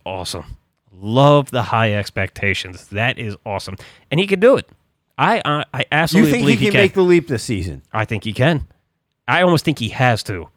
[0.06, 0.56] awesome.
[0.92, 2.86] Love the high expectations.
[2.88, 3.76] That is awesome,
[4.12, 4.68] and he can do it.
[5.18, 7.82] I I, I you absolutely think he believe can, make the leap this season?
[7.92, 8.68] I think he can.
[9.26, 10.48] I almost think he has to.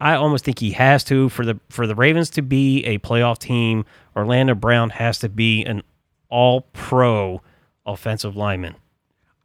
[0.00, 3.38] I almost think he has to for the for the Ravens to be a playoff
[3.38, 3.84] team.
[4.16, 5.82] Orlando Brown has to be an
[6.30, 7.42] All Pro
[7.84, 8.76] offensive lineman.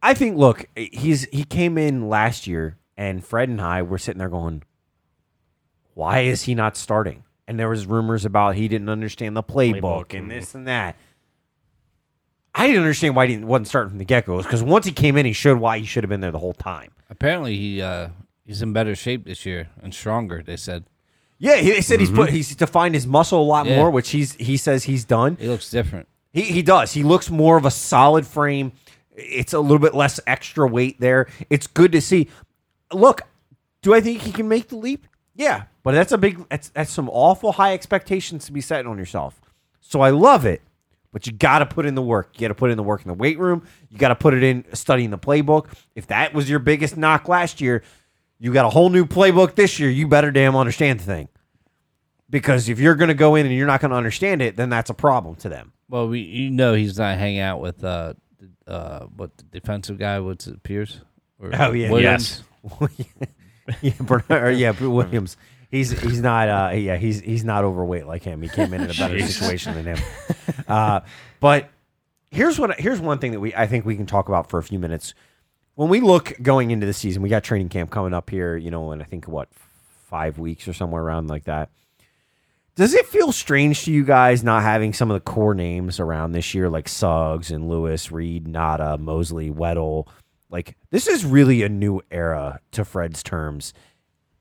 [0.06, 0.36] I think.
[0.36, 4.62] Look, he's he came in last year, and Fred and I were sitting there going,
[5.94, 9.80] "Why is he not starting?" And there was rumors about he didn't understand the playbook,
[10.10, 10.96] Playbook, and this and that.
[12.54, 14.38] I didn't understand why he didn't, wasn't starting from the get go.
[14.42, 16.54] Because once he came in, he showed why he should have been there the whole
[16.54, 16.90] time.
[17.10, 18.08] Apparently, he uh,
[18.46, 20.42] he's in better shape this year and stronger.
[20.42, 20.84] They said
[21.38, 23.76] Yeah, he they said he's put he's defined his muscle a lot Yeah.
[23.76, 25.36] more, which he's he says he's done.
[25.40, 26.08] he looks different.
[26.32, 26.92] He he does.
[26.92, 28.72] He looks more of a solid frame.
[29.16, 31.26] It's a little bit less extra weight there.
[31.50, 32.28] It's good to see.
[32.92, 33.22] Look,
[33.82, 35.06] do I think he can make the leap?
[35.34, 38.98] Yeah, but that's a big that's that's some awful high expectations to be setting on
[38.98, 39.40] yourself.
[39.80, 40.62] So I love it,
[41.12, 42.30] but you got to put in the work.
[42.34, 43.66] You got to put in the work in the weight room.
[43.90, 45.66] You got to put it in studying the playbook.
[45.94, 47.82] If that was your biggest knock last year,
[48.38, 49.90] you got a whole new playbook this year.
[49.90, 51.28] You better damn understand the thing.
[52.28, 54.68] Because if you're going to go in and you're not going to understand it, then
[54.68, 55.72] that's a problem to them.
[55.88, 58.14] Well, we you know he's not hanging out with uh
[58.66, 60.20] uh what the defensive guy?
[60.20, 61.00] What's it, Pierce?
[61.38, 61.90] Or Oh, yeah.
[61.90, 62.42] Williams?
[63.82, 65.36] yeah, Bernard, or yeah, Williams.
[65.70, 68.40] He's he's not uh yeah he's he's not overweight like him.
[68.42, 69.98] He came in in a better situation than him.
[70.68, 71.00] Uh,
[71.40, 71.68] but
[72.30, 74.62] here's what here's one thing that we I think we can talk about for a
[74.62, 75.14] few minutes.
[75.74, 78.56] When we look going into the season, we got training camp coming up here.
[78.56, 79.48] You know, in I think what
[80.08, 81.70] five weeks or somewhere around like that.
[82.76, 86.32] Does it feel strange to you guys not having some of the core names around
[86.32, 90.06] this year, like Suggs and Lewis, Reed, Ngata, Mosley, Weddle?
[90.50, 93.72] Like this is really a new era to Fred's terms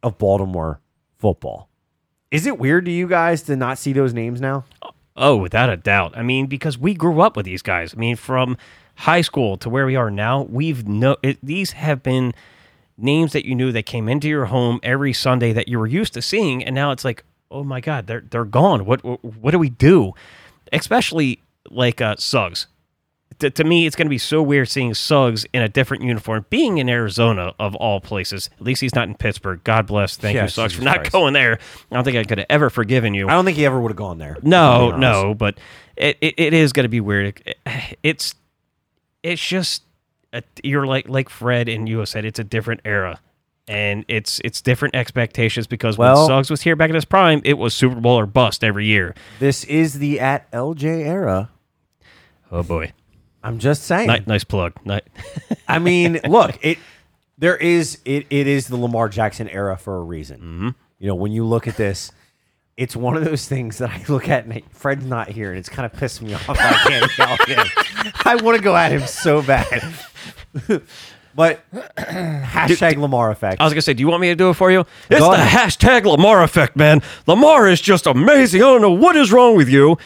[0.04, 0.82] of Baltimore
[1.18, 1.70] football.
[2.30, 4.66] Is it weird to you guys to not see those names now?
[5.16, 6.18] Oh, without a doubt.
[6.18, 7.94] I mean, because we grew up with these guys.
[7.94, 8.58] I mean, from
[8.96, 11.16] high school to where we are now, we've no.
[11.24, 12.34] It, these have been
[12.98, 16.14] names that you knew that came into your home every Sunday that you were used
[16.16, 18.86] to seeing, and now it's like, oh my God, they're they're gone.
[18.86, 20.14] What what, what do we do?
[20.74, 22.68] Especially like uh, Suggs.
[23.40, 26.46] To, to me, it's going to be so weird seeing Suggs in a different uniform,
[26.50, 28.50] being in Arizona of all places.
[28.54, 29.62] At least he's not in Pittsburgh.
[29.66, 30.16] God bless.
[30.16, 31.12] Thank Yeah, you, Suggs, Jesus for not Christ.
[31.12, 31.60] going there.
[31.92, 33.28] I don't think I could have ever forgiven you.
[33.28, 34.38] I don't think he ever would have gone there.
[34.42, 35.24] No, if I'm being honest.
[35.26, 35.58] no, but
[35.98, 37.42] it, it, it is going to be weird.
[38.04, 38.36] It's
[39.22, 39.84] it's just
[40.32, 43.20] a, you're like like Fred and you said it's a different era,
[43.68, 47.42] and it's it's different expectations because Well- when Suggs was here back in his prime,
[47.46, 49.16] it was Super Bowl or bust every year.
[49.40, 51.50] This is the at LJ era.
[52.52, 52.94] Oh boy,
[53.44, 54.08] I'm just saying.
[54.08, 54.74] nice, nice plug.
[54.86, 55.02] Ni-
[55.68, 56.78] I mean, look, it
[57.38, 60.38] there is it it is the Lamar Jackson era for a reason.
[60.40, 60.70] Mm-hmm.
[61.00, 62.12] You know, when you look at this,
[62.78, 65.70] it's one of those things that I look at and Fred's not here, and it's
[65.70, 66.50] kind of pissing me off.
[66.50, 68.14] I can't yell at him.
[68.26, 69.94] I want to go at him so bad.
[71.36, 71.60] But
[71.98, 73.60] hashtag Lamar effect.
[73.62, 74.86] I was gonna say, do you want me to do it for you?
[75.10, 75.70] It's Go the ahead.
[75.70, 77.02] hashtag Lamar effect, man.
[77.28, 78.62] Lamar is just amazing.
[78.62, 79.98] I don't know what is wrong with you.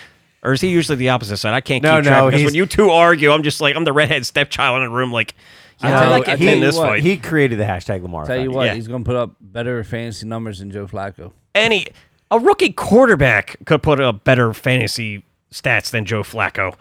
[0.41, 1.53] Or is he usually the opposite side?
[1.53, 3.84] I can't No, keep track no, because when you two argue, I'm just like I'm
[3.84, 5.11] the redhead stepchild in the room.
[5.11, 5.36] Like,
[5.82, 7.03] I yeah, I you- I can't tell win you this what, fight.
[7.03, 8.73] he created the hashtag Lamar Tell you what, Yeah.
[8.73, 11.34] he's going to put up better fantasy numbers than Joe Flacco.
[11.53, 11.88] Any
[12.32, 16.75] a rookie quarterback could put up better fantasy stats than Joe Flacco.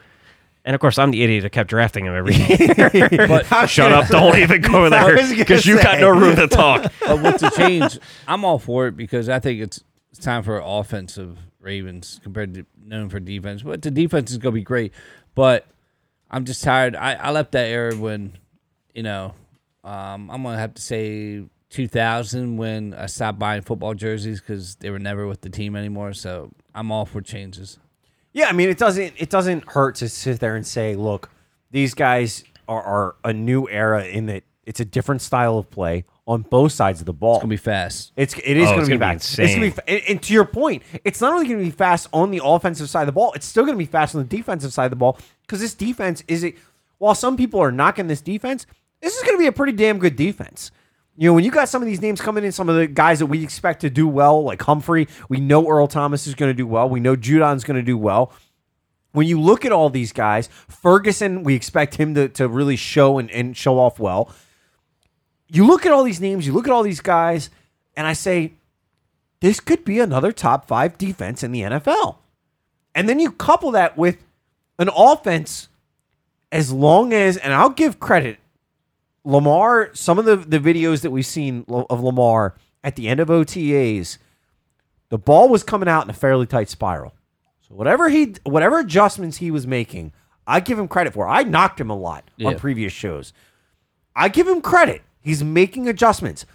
[0.69, 3.27] And of course, I'm the idiot that kept drafting him every year.
[3.27, 4.07] But Shut up!
[4.09, 6.93] Don't even go there because you got no room to talk.
[7.01, 10.61] but with the change, I'm all for it because I think it's it's time for
[10.63, 13.63] offensive Ravens compared to known for defense.
[13.63, 14.93] But the defense is going to be great.
[15.35, 15.67] But
[16.31, 16.95] I'm just tired.
[16.95, 18.37] I, I left that era when,
[18.93, 19.35] you know,
[19.85, 24.75] um, I'm going to have to say 2000 when I stopped buying football jerseys because
[24.77, 26.13] they were never with the team anymore.
[26.13, 27.79] So I'm all for changes.
[28.33, 31.31] Yeah, I mean, it doesn't it doesn't hurt to sit there and say, look,
[31.71, 36.05] these guys are, are a new era in that it's a different style of play
[36.27, 37.37] on both sides of the ball.
[37.37, 38.13] It's going to be fast.
[38.17, 39.39] It's it is Oh, going it's to be gonna be fast.
[39.39, 41.65] It's going to be, fa- and, and to your point, it's not only going to
[41.65, 43.33] be fast on the offensive side of the ball.
[43.33, 45.73] It's still going to be fast on the defensive side of the ball because this
[45.75, 46.55] defense is a.
[46.99, 48.67] While some people are knocking this defense,
[49.01, 50.71] this is going to be a pretty damn good defense.
[51.19, 53.19] You know, when you got some of these names coming in, some of the guys
[53.19, 56.55] that we expect to do well, like Humphrey, we know Earl Thomas is going to
[56.55, 56.89] do well.
[56.89, 58.33] We know Judon's going to do well
[59.13, 63.19] when you look at all these guys, Ferguson, we expect him to, to really show
[63.19, 64.33] and, and show off well.
[65.49, 67.51] You look at all these names, you look at all these guys,
[67.97, 68.53] and I say,
[69.41, 72.17] this could be another top five defense in the NFL.
[72.95, 74.25] And then you couple that with
[74.79, 75.69] an offense
[76.53, 78.39] as long as, and I'll give credit,
[79.29, 83.29] Lamar, some of the, the videos that we've seen of Lamar at the end of
[83.29, 84.17] OTAs,
[85.11, 87.13] the ball was coming out in a fairly tight spiral.
[87.61, 90.15] So whatever he, whatever adjustments he was making,
[90.47, 91.29] I give him credit for.
[91.29, 93.35] I knocked him a lot on previous shows.
[94.17, 95.03] I give him credit.
[95.21, 96.47] He's making adjustments.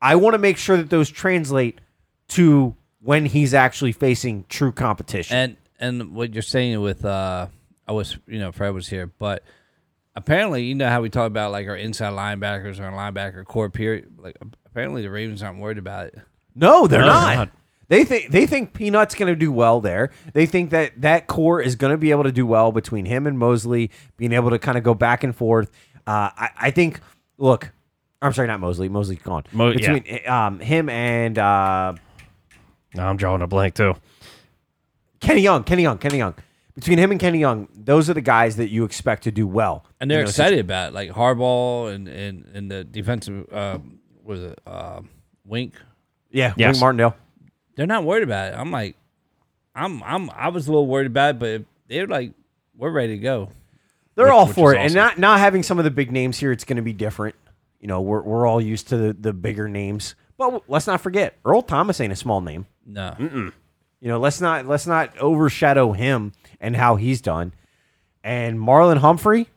[0.00, 1.80] I want to make sure that those translate
[2.28, 5.36] to when he's actually facing true competition.
[5.36, 7.48] And and what you're saying with uh
[7.88, 9.42] I was you know Fred was here, but
[10.16, 13.70] apparently you know how we talk about like our inside linebackers or our linebacker core
[13.70, 14.12] period.
[14.18, 14.36] Like
[14.66, 16.18] apparently the Ravens aren't worried about it.
[16.54, 17.26] No, they're No, not.
[17.26, 17.50] they're not.
[17.88, 20.10] They think they think Peanut's going to do well there.
[20.32, 23.26] They think that that core is going to be able to do well between him
[23.26, 25.70] and Mosley, being able to kind of go back and forth.
[26.06, 27.00] Uh, I, I think.
[27.36, 27.72] Look,
[28.22, 28.88] I'm sorry, not Mosley.
[28.88, 29.42] Mosley's gone.
[29.50, 31.94] Mo- between um, him and uh,
[32.94, 33.96] No, I'm drawing a blank too.
[35.20, 36.34] Kenny Young, Kenny Young, Kenny Young.
[36.80, 39.84] Between him and Kenny Young, those are the guys that you expect to do well.
[40.00, 40.94] And they're You know, excited about it.
[40.94, 43.78] Like Harbaugh and and, and the defensive uh
[44.24, 45.02] was it uh
[45.44, 45.74] Wink.
[46.30, 46.74] Yeah, Yes.
[46.76, 47.16] Wink Martindale.
[47.76, 48.56] They're not worried about it.
[48.56, 48.96] I'm like
[49.74, 52.32] I'm I'm I was a little worried about it, but they're like
[52.76, 53.50] we're ready to go.
[54.14, 56.38] They're Which- all for is it, and not not having some of the big names
[56.38, 57.36] here, it's going to be different.
[57.78, 61.36] You know, we're we're all used to the, the bigger names, but let's not forget
[61.44, 62.66] Earl Thomas ain't a small name.
[62.86, 63.52] No.
[64.00, 67.52] You know, let's not let's not overshadow him and how he's done.
[68.24, 69.48] And Marlon Humphrey,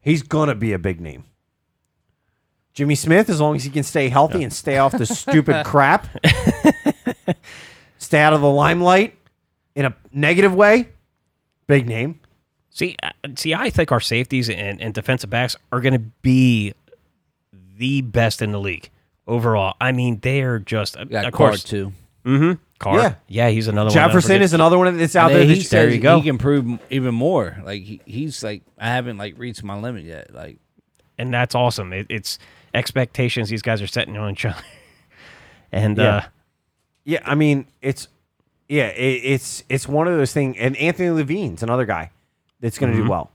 [0.00, 1.24] he's gonna be a big name.
[2.74, 6.08] Jimmy Smith, as long as he can stay healthy and stay off the stupid crap,
[7.96, 9.16] stay out of the limelight
[9.74, 10.90] in a negative way,
[11.66, 12.20] big name.
[12.68, 16.74] See, uh, see, I think our safeties and, and defensive backs are going to be
[17.78, 18.90] the best in the league
[19.26, 19.74] overall.
[19.80, 21.64] I mean, they're just We got of course.
[21.64, 21.94] too.
[22.26, 22.62] Mm-hmm.
[22.78, 22.98] Carr.
[22.98, 23.14] Yeah.
[23.28, 23.94] Yeah, he's another one.
[23.94, 25.44] Jefferson is another one that's out there.
[25.44, 26.18] he that- says there you go.
[26.20, 27.56] He can prove even more.
[27.64, 30.32] Like he, he's like I haven't like reached my limit yet.
[30.34, 30.58] Like
[31.18, 31.92] and that's awesome.
[31.92, 32.38] It, it's
[32.74, 34.56] expectations these guys are setting on each other.
[35.72, 36.16] And Yeah.
[36.16, 36.22] uh,
[37.04, 38.08] Yeah, I mean it's
[38.68, 40.56] yeah, it, it's it's one of those things.
[40.58, 42.10] And Anthony Levine's another guy
[42.60, 43.30] that's going to do well.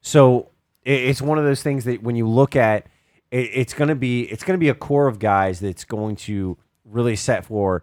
[0.00, 0.48] So
[0.84, 2.86] it, it's one of those things that when you look at
[3.30, 6.16] it, it's going to be it's going to be a core of guys that's going
[6.16, 7.82] to really set for.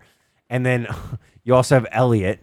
[0.53, 0.87] And then
[1.43, 2.39] you also have Elliot.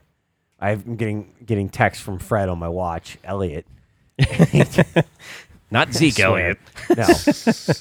[0.59, 3.17] I'm getting getting text from Fred on my watch.
[3.25, 3.67] Elliot.
[5.71, 6.27] not Zeke swear.
[6.27, 6.59] Elliott.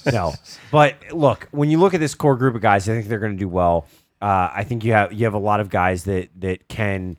[0.05, 0.34] No, no.
[0.71, 3.34] But look, when you look at this core group of guys, I think they're going
[3.34, 3.86] to do well.
[4.21, 7.17] Uh, I think you have you have a lot of guys that that can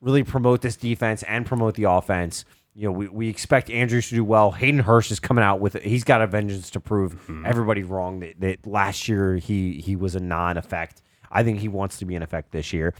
[0.00, 2.46] really promote this defense and promote the offense.
[2.74, 4.52] You know, we, we expect Andrews to do well.
[4.52, 8.40] Hayden Hurst is coming out with he's got a vengeance to prove everybody wrong that,
[8.40, 11.02] that last year he he was a non-effect.
[11.32, 12.94] I think he wants to be in effect this year.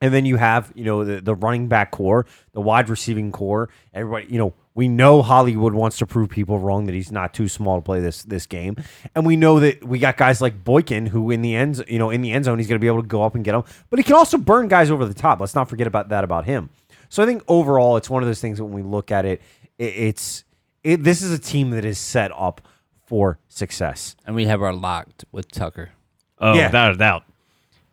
[0.00, 3.68] And then you have, you know, the, the running back core, the wide receiving core.
[3.94, 7.46] Everybody, you know, we know Hollywood wants to prove people wrong that he's not too
[7.46, 8.74] small to play this this game,
[9.14, 12.10] and we know that we got guys like Boykin who in the end, you know,
[12.10, 13.62] in the end zone, he's going to be able to go up and get them,
[13.90, 15.38] but he can also burn guys over the top.
[15.40, 16.70] Let's not forget about that about him.
[17.10, 19.42] So I think overall, it's one of those things when we look at it,
[19.78, 20.44] it it's
[20.82, 22.66] it, this is a team that is set up
[23.06, 24.16] for success.
[24.26, 25.90] And we have our locked with Tucker.
[26.38, 26.66] Oh, Yeah.
[26.68, 27.24] without a doubt.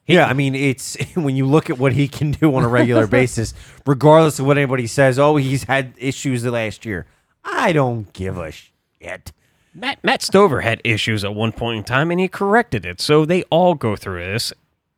[0.09, 3.07] Yeah, I mean, it's when you look at what he can do on a regular
[3.19, 3.53] basis,
[3.85, 5.19] regardless of what anybody says.
[5.19, 7.05] Oh, he's had issues the last year.
[7.43, 9.31] I don't give a shit.
[9.73, 12.99] Matt Matt Stover had issues at one point in time, and he corrected it.
[12.99, 14.51] So they all go through this.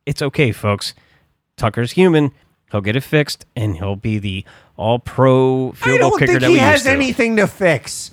[0.06, 0.94] It's okay, folks.
[1.56, 2.32] Tucker's human.
[2.70, 4.44] He'll get it fixed, and he'll be the
[4.76, 6.24] all pro field goal kicker.
[6.24, 8.10] I don't think that he has anything to fix.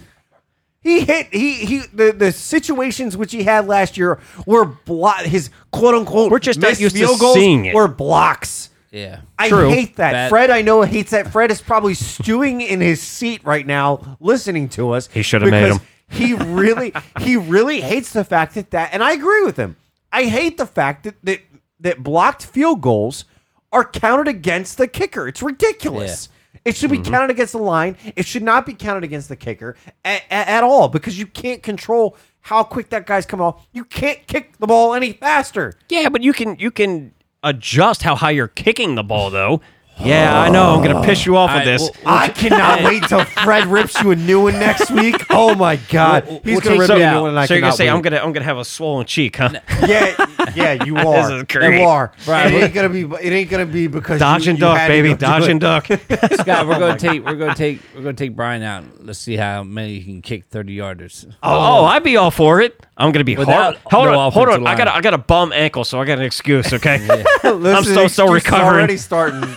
[0.81, 5.49] He hit he he the, the situations which he had last year were blo- his
[5.71, 7.75] quote unquote We're just not missed used to field goals seeing it.
[7.75, 8.69] were blocks.
[8.91, 9.21] Yeah.
[9.37, 9.69] I True.
[9.69, 10.11] hate that.
[10.13, 11.31] That- Fred, I know hates that.
[11.31, 15.07] Fred is probably stewing in his seat right now, listening to us.
[15.09, 15.87] He should have made because him.
[16.11, 19.75] He really, he really hates the fact that that, and I agree with him.
[20.11, 21.41] I hate the fact that that,
[21.81, 23.25] that blocked field goals
[23.71, 25.27] are counted against the kicker.
[25.27, 26.29] It's ridiculous.
[26.69, 27.11] It should be Mm-hmm.
[27.11, 27.97] counted against the line.
[28.15, 32.15] It should not be counted against the kicker at, at all because you can't control
[32.41, 33.67] how quick that guy's coming off.
[33.73, 35.73] You can't kick the ball any faster.
[35.89, 37.13] Yeah, but you can you can
[37.43, 39.61] adjust how high you're kicking the ball, though.
[40.01, 40.75] Yeah, I know.
[40.75, 41.03] I'm gonna oh.
[41.03, 41.81] piss you off with All right, this.
[41.81, 45.25] well, I cannot wait till Fred rips you a new one next week.
[45.29, 47.29] Oh my god, We'll- he's we'll gonna take rip so- you a new one.
[47.31, 47.89] And I so you're gonna cannot say wait.
[47.95, 49.49] I'm gonna I'm gonna have a swollen cheek, huh?
[49.87, 50.15] Yeah,
[50.55, 51.35] yeah, you are.
[51.37, 51.79] is great.
[51.79, 52.11] You are.
[52.27, 52.53] Right.
[52.53, 53.01] It ain't gonna be.
[53.01, 55.09] It ain't gonna be because Dodge you, and you duck, had to baby.
[55.09, 55.51] go do Dodge it.
[55.51, 55.85] and duck.
[56.39, 58.83] Scott, we're oh gonna take we're gonna take we're gonna take Brian out.
[59.01, 61.25] Let's see how many he can kick thirty yarders.
[61.43, 62.85] Oh, oh I'd be all for it.
[62.97, 63.77] I'm gonna be Without hard.
[63.85, 64.67] Hold no on, hold offensive on.
[64.67, 64.97] I got a, line.
[64.97, 66.73] I got a bum ankle, so I got an excuse.
[66.73, 66.99] Okay.
[67.43, 68.67] Listen, I'm still still excuses recovering.
[68.79, 69.55] Already starting.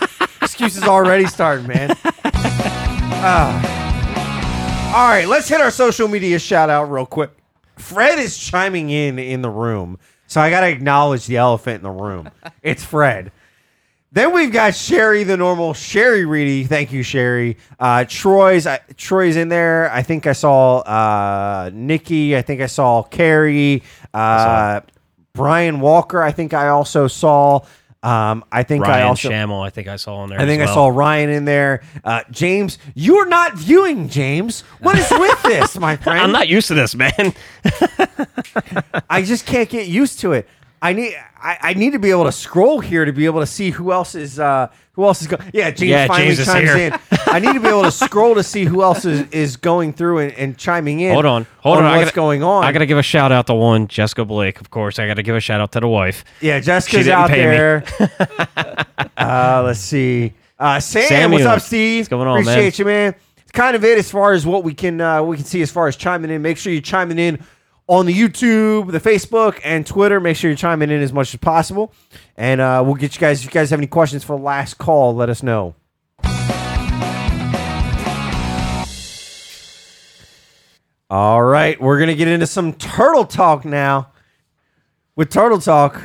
[0.53, 1.97] Excuses already starting, man.
[3.25, 4.93] Ah.
[4.95, 7.31] All right, let's hit our social media shout out real quick.
[7.77, 9.97] Fred is chiming in in the room,
[10.27, 12.29] so I got to acknowledge the elephant in the room.
[12.61, 13.31] It's Fred.
[14.11, 16.65] Then we've got Sherry, the normal Sherry Reedy.
[16.65, 17.57] Thank you, Sherry.
[17.79, 19.89] Uh, Troy's I, Troy's in there.
[19.89, 22.35] I think I saw uh, Nikki.
[22.37, 23.81] I think I saw Carrie.
[24.13, 24.81] Uh,
[25.33, 26.21] Brian Walker.
[26.21, 27.61] I think I also saw.
[28.03, 29.29] Um, I think I also.
[29.29, 30.39] Shamel, I think I saw on there.
[30.39, 31.81] I think as I saw Ryan in there.
[32.03, 34.61] Uh, James, you're not viewing, James.
[34.81, 36.19] What is with this, my friend?
[36.19, 37.33] I'm not used to this, man.
[39.09, 40.49] I just can't get used to it.
[40.83, 43.45] I need I, I need to be able to scroll here to be able to
[43.45, 45.41] see who else is uh who else is going.
[45.53, 46.99] Yeah, James Yeah, finally James chimes in.
[47.27, 50.19] I need to be able to scroll to see who else is, is going through
[50.19, 51.13] and, and chiming in.
[51.13, 51.85] Hold on, hold on.
[51.85, 52.65] I what's gotta- going on?
[52.65, 54.99] I got to give a shout out to one Jessica Blake, of course.
[54.99, 56.25] I got to give a shout out to the wife.
[56.41, 57.85] yeah, Jessica's out there.
[59.17, 60.33] uh, let's see.
[60.59, 62.01] Uh, Sam, Samuel, what's up, Steve?
[62.01, 62.53] what's going on, man?
[62.53, 63.15] Appreciate you, man.
[63.41, 65.71] It's kind of it as far as what we can uh, we can see as
[65.71, 66.41] far as chiming in.
[66.41, 67.43] Make sure you're chiming in
[67.87, 70.19] on the YouTube, the Facebook, and Twitter.
[70.19, 71.93] Make sure you're chiming in as much as possible,
[72.37, 73.39] and uh, we'll get you guys.
[73.39, 75.75] If you guys have any questions for last call, let us know.
[81.09, 84.09] All right, we're gonna get into some turtle talk now.
[85.15, 86.01] With turtle talk,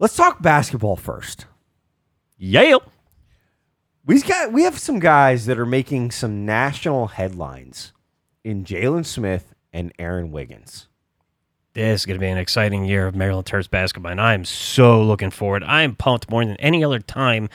[0.00, 1.46] let's talk basketball first.
[2.36, 2.82] Yale.
[4.04, 7.92] We've got we have some guys that are making some national headlines
[8.42, 10.88] in Jalen Smith and Aaron Wiggins.
[11.74, 14.44] This is going to be an exciting year of Maryland Terps basketball, and I am
[14.44, 15.62] so looking forward.
[15.62, 17.48] I am pumped more than any other time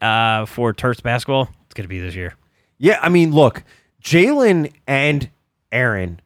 [0.00, 1.50] uh, for Terps basketball.
[1.66, 2.34] It's going to be this year.
[2.78, 3.64] Yeah, I mean, look,
[4.02, 5.28] Jalen and
[5.70, 6.20] Aaron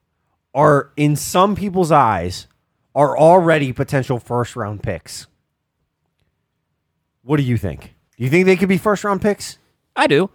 [0.54, 2.46] are in some people's eyes
[2.94, 5.26] are already potential first round picks.
[7.22, 7.94] What do you think?
[8.16, 9.58] Do you think they could be first round picks?
[9.96, 10.30] I do.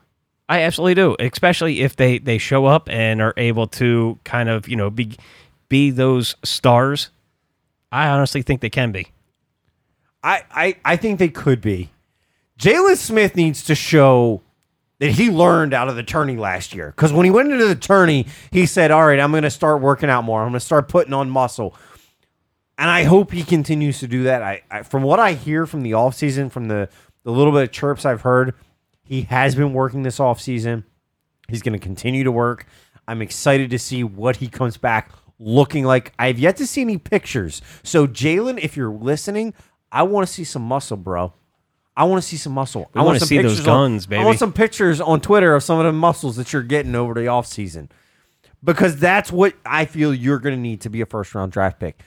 [0.49, 4.67] I absolutely do, especially if they they show up and are able to kind of
[4.67, 5.17] you know be
[5.69, 7.09] be those stars.
[7.91, 9.07] I honestly think they can be.
[10.23, 11.89] I, I, I think they could be.
[12.59, 14.41] Jalen Smith needs to show
[14.99, 16.87] that he learned out of the tourney last year.
[16.87, 19.81] Because when he went into the tourney, he said, All right, I'm going to start
[19.81, 20.41] working out more.
[20.41, 21.75] I'm going to start putting on muscle.
[22.79, 24.41] And I hope he continues to do that.
[24.41, 26.89] I, I from what I hear from the offseason, from the,
[27.23, 28.53] the little bit of chirps I've heard,
[29.07, 30.83] he has been working this offseason.
[31.47, 32.65] He's going to continue to work.
[33.07, 36.13] I'm excited to see what he comes back looking like.
[36.19, 37.61] I've yet to see any pictures.
[37.83, 39.53] So, Jalen, if you're listening,
[39.91, 41.33] I want to see some muscle, bro.
[41.95, 42.91] I want to see some muscle.
[42.93, 45.55] We I wanna some see those pictures on- guns, I want some pictures on Twitter
[45.55, 47.89] of some of the muscles that you're getting over the offseason.
[48.63, 51.79] Because that's what I feel you're going to need to be a first round draft
[51.79, 52.01] pick.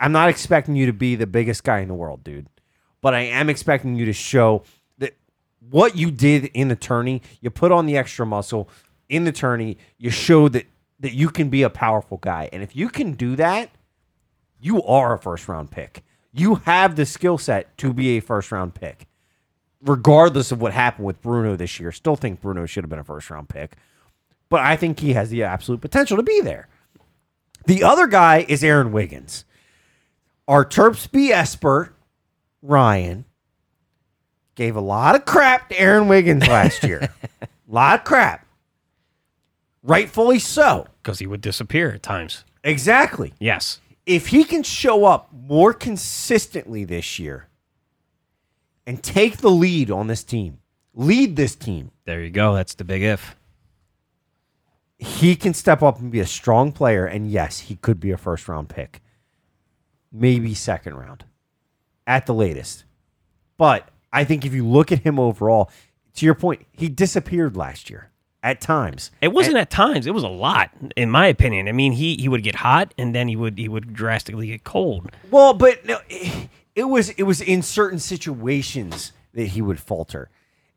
[0.00, 2.48] I'm not expecting you to be the biggest guy in the world, dude.
[3.00, 4.62] But I am expecting you to show
[5.70, 8.68] what you did in the tourney, you put on the extra muscle
[9.08, 10.66] in the tourney, you showed that
[11.02, 12.48] that you can be a powerful guy.
[12.52, 13.70] And if you can do that,
[14.60, 16.04] you are a first round pick.
[16.32, 19.06] You have the skill set to be a first round pick.
[19.82, 23.04] Regardless of what happened with Bruno this year, still think Bruno should have been a
[23.04, 23.76] first round pick.
[24.48, 26.68] But I think he has the absolute potential to be there.
[27.66, 29.44] The other guy is Aaron Wiggins.
[30.46, 31.94] Our Terps B expert,
[32.62, 33.24] Ryan,
[34.54, 37.10] gave a lot of crap to Aaron Wiggins last year.
[37.40, 38.46] a lot of crap.
[39.82, 40.86] Rightfully so.
[41.02, 42.44] Because he would disappear at times.
[42.62, 43.32] Exactly.
[43.40, 43.80] Yes.
[44.06, 47.48] If he can show up more consistently this year
[48.86, 50.58] and take the lead on this team,
[50.94, 52.54] lead this team, There you go.
[52.54, 53.36] That's the big if.
[54.98, 57.06] he can step up and be a strong player.
[57.06, 59.00] And yes, he could be a first round pick,
[60.12, 61.24] maybe second round
[62.06, 62.84] at the latest.
[63.56, 65.70] But I think if you look at him overall,
[66.14, 68.10] to your point, he disappeared last year
[68.42, 69.10] at times.
[69.20, 70.06] It wasn't at times.
[70.06, 71.68] It was a lot, in my opinion.
[71.68, 74.64] I mean, he he would get hot and then he would he would drastically get
[74.64, 75.10] cold.
[75.30, 80.28] Well, but no, it, it was it was in certain situations that he would falter.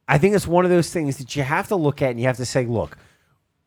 [0.07, 2.27] I think it's one of those things that you have to look at and you
[2.27, 2.97] have to say, look,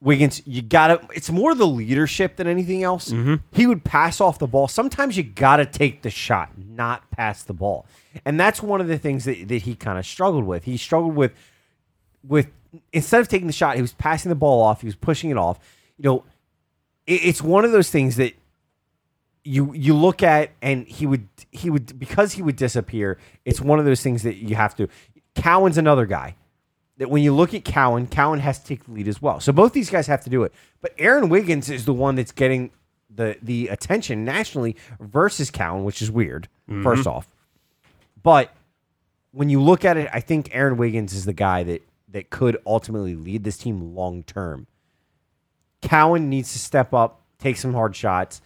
[0.01, 1.01] Wiggins, you gotta.
[1.13, 3.11] It's more the leadership than anything else.
[3.11, 3.37] Mm-hmm.
[3.53, 4.69] He would pass off the ball.
[4.69, 7.85] Sometimes you gotta take the shot, not pass the ball,
[8.25, 10.65] and that's one of the things that, that he kind of struggled with.
[10.65, 11.33] He struggled with
[12.23, 12.49] with
[12.93, 14.83] instead of taking the shot, he was passing the ball off.
[14.83, 15.59] He was pushing it off.
[15.97, 16.25] You know,
[17.07, 18.35] it, it's one of those things that
[19.43, 23.19] you you look at and he would he would because he would disappear.
[23.45, 24.89] It's one of those things that you have to.
[25.35, 26.37] Cowan's another guy
[26.99, 29.41] that when you look at Cowan, Cowan has to take the lead as well.
[29.41, 30.53] So both these guys have to do it.
[30.81, 32.71] But Aaron Wiggins is the one that's getting
[33.15, 36.49] the the attention nationally versus Cowan, which is weird.
[36.69, 36.83] Mm-hmm.
[36.83, 37.29] First off,
[38.23, 38.53] but
[39.33, 42.59] when you look at it, I think Aaron Wiggins is the guy that that could
[42.67, 44.67] ultimately lead this team long term.
[45.83, 48.41] Cowan needs to step up, take some hard shots.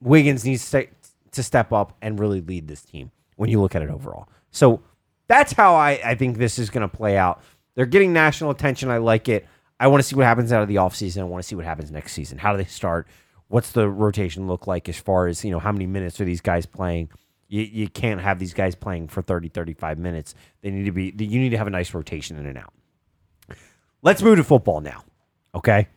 [0.00, 0.86] Wiggins needs to,
[1.32, 4.28] to step up and really lead this team when you look at it overall.
[4.50, 4.82] So
[5.26, 7.42] that's how I, I think this is going to play out.
[7.76, 8.90] They're getting national attention.
[8.90, 9.46] I like it.
[9.78, 11.20] I want to see what happens out of the offseason.
[11.20, 12.38] I want to see what happens next season.
[12.38, 13.06] How do they start?
[13.48, 16.40] What's the rotation look like as far as, you know, how many minutes are these
[16.40, 17.10] guys playing?
[17.48, 20.34] You, you can't have these guys playing for 30, 35 minutes.
[20.62, 22.72] They need to be, you need to have a nice rotation in and out.
[24.02, 25.04] Let's move to football now.
[25.54, 25.88] Okay.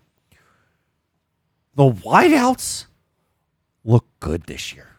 [1.75, 2.85] The wideouts
[3.83, 4.97] look good this year.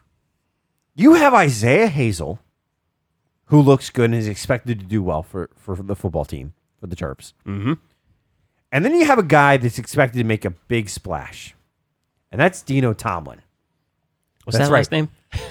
[0.95, 2.39] You have Isaiah Hazel,
[3.45, 6.87] who looks good and is expected to do well for, for the football team, for
[6.87, 7.31] the Terps.
[7.47, 7.73] Mm-hmm.
[8.73, 11.55] And then you have a guy that's expected to make a big splash,
[12.31, 13.41] and that's Dino Tomlin.
[14.43, 15.01] What's That's that last right.
[15.01, 15.09] name?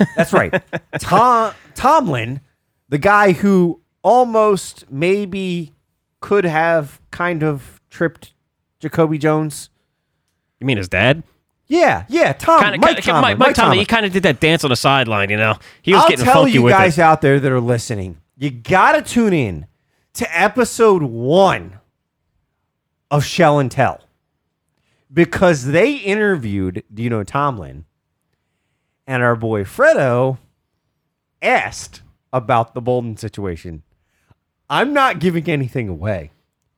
[0.17, 0.63] That's right.
[0.99, 2.41] Tom Tomlin,
[2.89, 5.73] the guy who almost maybe
[6.19, 8.35] could have kind of tripped
[8.81, 9.71] Jacoby Jones.
[10.59, 11.23] You mean his dad?
[11.69, 13.23] Yeah, yeah, Tom, Kind of, Mike Tomlin.
[13.23, 13.79] Mike, Mike Tomlin.
[13.79, 15.31] He kind of did that dance on the sideline.
[15.31, 17.03] You know, he was I'll getting tell funky you with guys it.
[17.03, 19.67] out there that are listening, you got to tune in
[20.21, 21.81] to episode one
[23.11, 24.03] of Shell and Tell.
[25.11, 27.87] Because they interviewed Dino Tomlin
[29.07, 30.37] and our boy Fredo
[31.41, 32.03] asked
[32.35, 33.83] about the Bolden situation.
[34.69, 36.33] I'm not giving anything away,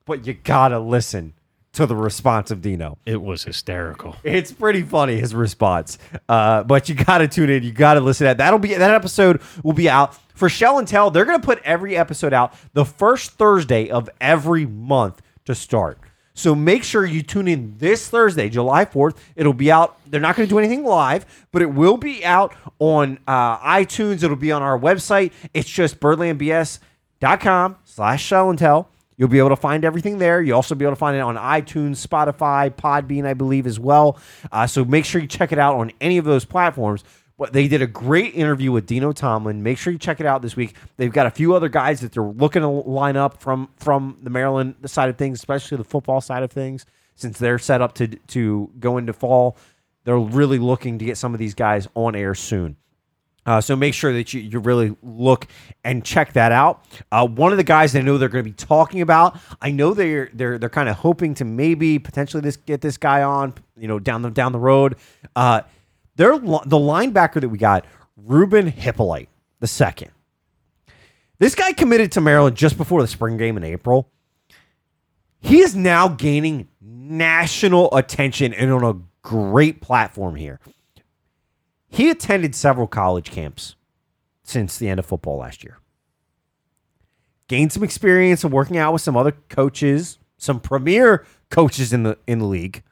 [0.04, 1.34] but you got to listen
[1.72, 2.98] to the response of Dino.
[3.06, 4.16] It was hysterical.
[4.22, 5.98] It's pretty funny his response,
[6.28, 7.62] uh, but you got to tune in.
[7.62, 8.38] You got to listen to that.
[8.38, 11.10] That'll be that episode will be out for Shell and Tell.
[11.10, 15.98] They're gonna put every episode out the first Thursday of every month to start.
[16.34, 19.22] So make sure you tune in this Thursday, July fourth.
[19.36, 19.98] It'll be out.
[20.10, 24.22] They're not going to do anything live, but it will be out on uh, iTunes.
[24.22, 25.32] It'll be on our website.
[25.52, 28.88] It's just birdlandbs.com slash Shell and Tell.
[29.16, 30.42] You'll be able to find everything there.
[30.42, 34.18] You'll also be able to find it on iTunes, Spotify, Podbean, I believe, as well.
[34.50, 37.04] Uh, so make sure you check it out on any of those platforms.
[37.38, 39.62] But they did a great interview with Dino Tomlin.
[39.62, 40.76] Make sure you check it out this week.
[40.96, 44.30] They've got a few other guys that they're looking to line up from from the
[44.30, 46.86] Maryland side of things, especially the football side of things,
[47.16, 49.56] since they're set up to to go into fall.
[50.04, 52.76] They're really looking to get some of these guys on air soon.
[53.44, 55.48] Uh, so make sure that you, you really look
[55.82, 56.84] and check that out.
[57.10, 59.72] Uh, one of the guys that I know they're going to be talking about, I
[59.72, 63.54] know they're they're they're kind of hoping to maybe potentially this get this guy on,
[63.76, 64.96] you know, down the down the road.
[65.34, 65.62] Uh,
[66.14, 67.84] they're the linebacker that we got,
[68.16, 69.28] Ruben Hyppolite
[69.60, 70.10] the second.
[71.38, 74.08] This guy committed to Maryland just before the spring game in April.
[75.40, 80.60] He is now gaining national attention and on a great platform here.
[81.92, 83.76] He attended several college camps
[84.42, 85.78] since the end of football last year.
[87.48, 92.16] Gained some experience of working out with some other coaches, some premier coaches in the
[92.26, 92.82] in the league.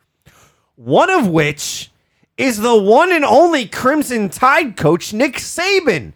[0.77, 1.91] One of which
[2.37, 6.13] is the one and only Crimson Tide coach Nick Saban.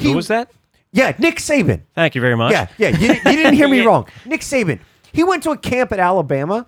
[0.00, 0.50] Who was that?
[0.92, 1.82] Yeah, Nick Saban.
[1.94, 2.52] Thank you very much.
[2.52, 2.88] Yeah, yeah.
[2.90, 4.06] You, you didn't hear me wrong.
[4.26, 4.80] Nick Saban.
[5.12, 6.66] He went to a camp at Alabama,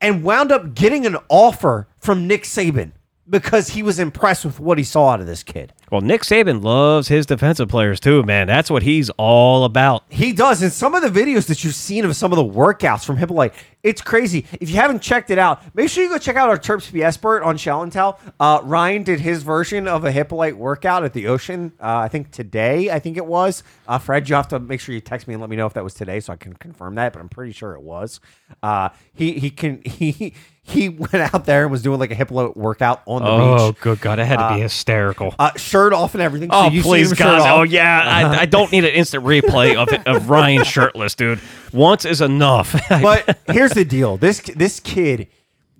[0.00, 2.92] and wound up getting an offer from Nick Saban
[3.28, 5.72] because he was impressed with what he saw out of this kid.
[5.90, 8.46] Well, Nick Saban loves his defensive players too, man.
[8.46, 10.04] That's what he's all about.
[10.08, 10.62] He does.
[10.62, 13.52] And some of the videos that you've seen of some of the workouts from Hyppolite,
[13.82, 14.44] it's crazy.
[14.60, 17.42] If you haven't checked it out, make sure you go check out our Terps Expert
[17.42, 18.18] on Shell Tell.
[18.40, 22.32] Uh, Ryan did his version of a Hyppolite workout at the ocean, uh, I think
[22.32, 23.62] today, I think it was.
[23.86, 25.74] Uh, Fred, you have to make sure you text me and let me know if
[25.74, 28.20] that was today so I can confirm that, but I'm pretty sure it was.
[28.62, 32.56] Uh, he, he can, he, he went out there and was doing like a Hyppolite
[32.56, 33.76] workout on the Oh, beach.
[33.78, 34.18] Oh, good God.
[34.18, 35.34] It had to be hysterical.
[35.38, 36.50] Uh, shirt off and everything.
[36.52, 37.40] Oh, so you see please, him shirt God.
[37.40, 37.58] off.
[37.58, 38.02] Oh, yeah.
[38.04, 41.40] I, I don't need an instant replay of it, of Ryan shirtless, dude.
[41.72, 42.74] Once is enough.
[42.88, 45.28] but here's the deal: this this kid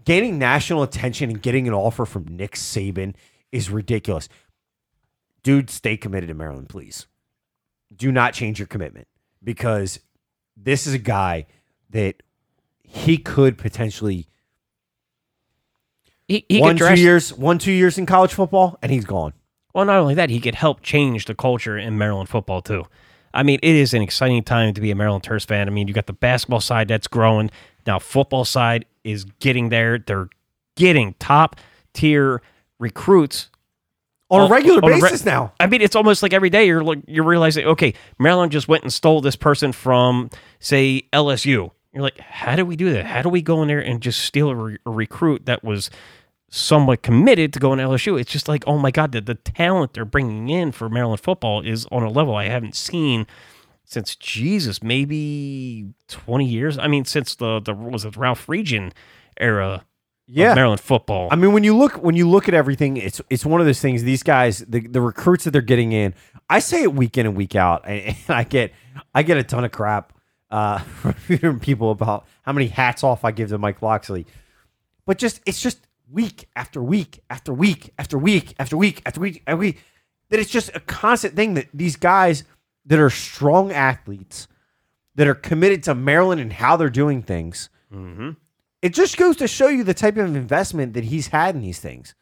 [0.04, 3.14] gaining national attention and getting an offer from Nick Saban
[3.52, 4.28] is ridiculous.
[5.42, 7.06] Dude, stay committed to Maryland, please.
[7.94, 9.06] Do not change your commitment
[9.42, 10.00] because
[10.56, 11.46] this is a guy
[11.90, 12.22] that
[12.82, 14.28] he could potentially
[16.26, 19.32] he, he one could two years one two years in college football and he's gone.
[19.74, 22.84] Well, not only that, he could help change the culture in Maryland football too.
[23.34, 25.68] I mean, it is an exciting time to be a Maryland Terps fan.
[25.68, 27.50] I mean, you got the basketball side that's growing.
[27.86, 29.98] Now, football side is getting there.
[29.98, 30.28] They're
[30.76, 31.56] getting top
[31.92, 32.40] tier
[32.78, 33.50] recruits
[34.30, 35.52] On a regular on a re- basis now.
[35.60, 38.82] I mean, it's almost like every day you're like you're realizing, okay, Maryland just went
[38.82, 41.70] and stole this person from, say, LSU.
[41.92, 43.06] You're like, how do we do that?
[43.06, 45.90] How do we go in there and just steal a, re- a recruit that was
[46.50, 48.18] somewhat committed to going to LSU?
[48.20, 51.60] It's just like, oh my god, the, the talent they're bringing in for Maryland football
[51.62, 53.26] is on a level I haven't seen
[53.84, 56.78] since Jesus, maybe 20 years.
[56.78, 58.92] I mean, since the the was it Ralph Friedgen
[59.40, 59.84] era
[60.26, 60.54] Yeah.
[60.54, 61.28] Maryland football.
[61.30, 63.80] I mean, when you look when you look at everything, it's it's one of those
[63.80, 64.02] things.
[64.02, 66.14] These guys, the, the recruits that they're getting in,
[66.50, 68.72] I say it week in and week out, and, and I get
[69.14, 70.12] I get a ton of crap
[70.50, 70.78] uh,
[71.40, 74.26] from people about how many hats off I give to Mike Locksley,
[75.06, 79.42] but just it's just week after week after week after week after week after week
[79.46, 79.82] after week
[80.30, 82.44] that it's just a constant thing that these guys
[82.86, 84.48] that are strong athletes
[85.14, 88.30] that are committed to Maryland and how they're doing things mm-hmm.
[88.82, 91.80] it just goes to show you the type of investment that he's had in these
[91.80, 92.14] things.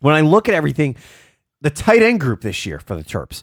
[0.00, 0.96] When I look at everything,
[1.60, 3.42] the tight end group this year for the Terps,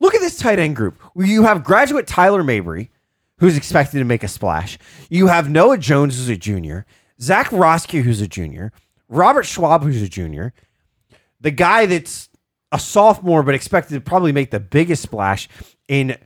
[0.00, 1.00] look at this tight end group.
[1.14, 2.90] You have graduate Tyler Mabry,
[3.38, 4.78] who's expected to make a splash.
[5.08, 6.86] You have Noah Jones, who's a junior,
[7.20, 8.72] Zach Roski, who's a junior,
[9.10, 10.54] Robert Schwab, who's a junior,
[11.40, 12.28] the guy that's
[12.72, 15.48] a sophomore but expected to probably make the biggest splash
[15.88, 16.16] in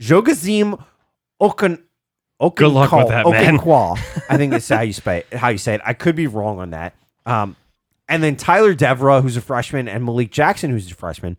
[0.00, 0.82] Jogazim
[1.40, 1.82] Okan.
[2.56, 3.54] Good luck with that, man.
[4.28, 5.80] I think that's how you say how you say it.
[5.84, 6.94] I could be wrong on that.
[7.26, 7.56] Um,
[8.08, 11.36] and then Tyler Devra, who's a freshman, and Malik Jackson, who's a freshman.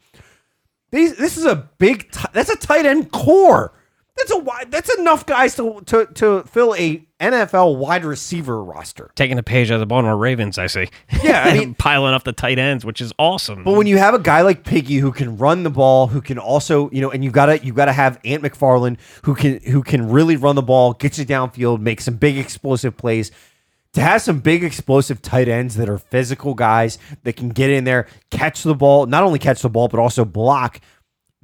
[0.91, 2.11] These this is a big.
[2.11, 3.73] T- that's a tight end core.
[4.17, 4.71] That's a wide.
[4.71, 9.09] That's enough guys to to to fill a NFL wide receiver roster.
[9.15, 10.89] Taking a page out of the Baltimore Ravens, I see.
[11.23, 13.63] Yeah, I mean- piling up the tight ends, which is awesome.
[13.63, 16.37] But when you have a guy like Piggy who can run the ball, who can
[16.37, 20.09] also, you know, and you gotta you gotta have Ant McFarland who can who can
[20.09, 23.31] really run the ball, get you downfield, make some big explosive plays.
[23.93, 27.85] To have some big explosive tight ends that are physical guys that can get in
[27.85, 30.81] there, catch the ball, not only catch the ball, but also block.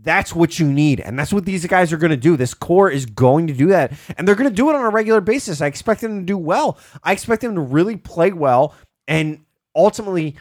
[0.04, 1.00] That's what you need.
[1.00, 2.36] And that's what these guys are going to do.
[2.36, 3.94] This core is going to do that.
[4.18, 5.62] And they're going to do it on a regular basis.
[5.62, 6.78] I expect them to do well.
[7.04, 8.74] I expect them to really play well.
[9.08, 9.46] And
[9.76, 10.36] ultimately,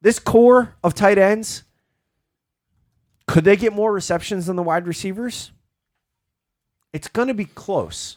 [0.00, 1.64] this core of tight ends,
[3.26, 5.50] could they get more receptions than the wide receivers?
[6.92, 8.16] It's going to be close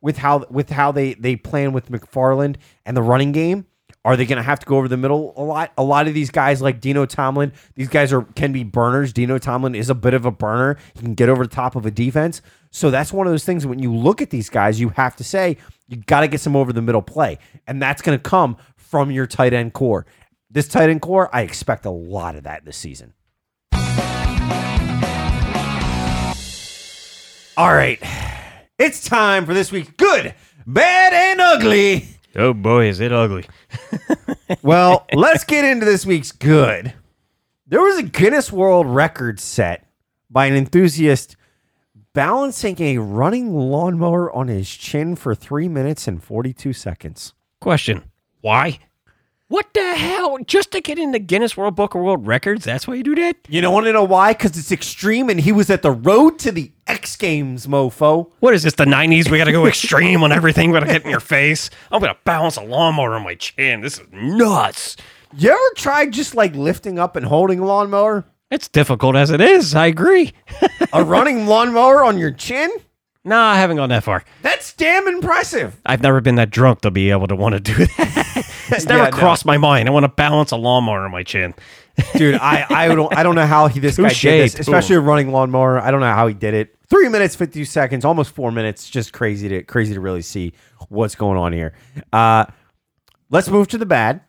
[0.00, 3.66] with how with how they they plan with McFarland and the running game.
[4.06, 5.72] Are they going to have to go over the middle a lot?
[5.78, 9.14] A lot of these guys, like Dino Tomlin, these guys are can be burners.
[9.14, 10.76] Dino Tomlin is a bit of a burner.
[10.92, 12.42] He can get over the top of a defense.
[12.70, 13.66] So that's one of those things.
[13.66, 15.56] When you look at these guys, you have to say
[15.88, 19.10] you got to get some over the middle play, and that's going to come from
[19.10, 20.04] your tight end core.
[20.50, 23.14] This tight end core, I expect a lot of that this season.
[27.56, 27.98] All right,
[28.78, 30.34] it's time for this week's good,
[30.66, 32.13] bad, and ugly.
[32.36, 33.44] Oh boy, is it ugly.
[34.62, 36.92] Well, let's get into this week's good.
[37.66, 39.86] There was a Guinness World Record set
[40.30, 41.36] by an enthusiast
[42.12, 47.32] balancing a running lawnmower on his chin for three minutes and 42 seconds.
[47.60, 48.04] Question:
[48.42, 48.78] Why?
[49.54, 50.38] What the hell?
[50.44, 52.64] Just to get in the Guinness World Book of World Records?
[52.64, 53.36] That's why you do that?
[53.48, 54.32] You don't want to know why?
[54.32, 58.32] Because it's extreme and he was at the road to the X Games, mofo.
[58.40, 58.74] What is this?
[58.74, 59.30] The '90s?
[59.30, 60.72] We got to go extreme on everything.
[60.72, 61.70] We got to get in your face.
[61.92, 63.80] I'm gonna balance a lawnmower on my chin.
[63.80, 64.96] This is nuts.
[65.36, 68.24] You ever tried just like lifting up and holding a lawnmower?
[68.50, 69.72] It's difficult as it is.
[69.72, 70.32] I agree.
[70.92, 72.70] A running lawnmower on your chin?
[73.26, 74.22] No, I haven't gone that far.
[74.42, 75.80] That's damn impressive.
[75.86, 78.44] I've never been that drunk to be able to want to do that.
[78.68, 79.16] it's never Yeah, no.
[79.16, 79.88] crossed my mind.
[79.88, 81.54] I want to balance a lawnmower on my chin.
[82.16, 84.96] Dude, I, I don't I don't know how he this guy Touche, did this, especially
[84.96, 85.78] a running lawnmower.
[85.80, 86.74] I don't know how he did it.
[86.90, 88.90] Three minutes, fifty seconds, almost four minutes.
[88.90, 90.52] Just crazy to crazy to really see
[90.88, 91.72] what's going on here.
[92.12, 92.46] Uh,
[93.30, 94.22] let's move to the bad.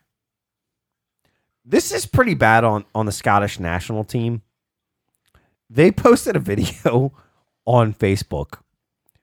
[1.64, 4.42] This is pretty bad on on the Scottish national team.
[5.68, 7.12] They posted a video
[7.66, 8.60] on Facebook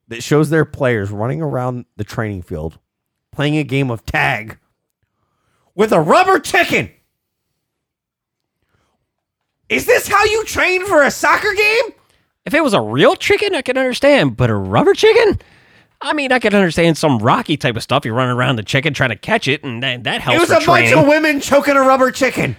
[0.08, 2.80] that shows their players running around the training field
[3.34, 4.58] playing a game of tag
[5.76, 6.92] with a rubber chicken.
[9.70, 11.86] Is this how you train for a soccer game?
[12.46, 15.40] If it was a real chicken, I could understand, but a rubber chicken?
[16.02, 18.06] I mean, I could understand some Rocky type of stuff.
[18.06, 20.64] You're running around the chicken trying to catch it, and that, that helps It was
[20.64, 22.58] a bunch of women choking a rubber chicken.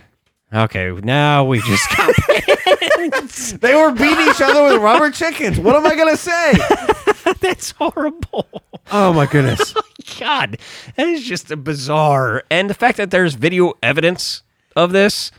[0.53, 2.15] okay, now we just got
[3.61, 5.61] They were beating each other with rubber chickens.
[5.61, 6.55] What am I gonna say?
[7.41, 8.49] that's horrible.
[8.93, 9.75] Oh my goodness.
[10.07, 10.59] Oh, God,
[10.97, 12.43] that is just a bizarre.
[12.51, 14.43] And the fact that there's video evidence
[14.77, 15.31] of this.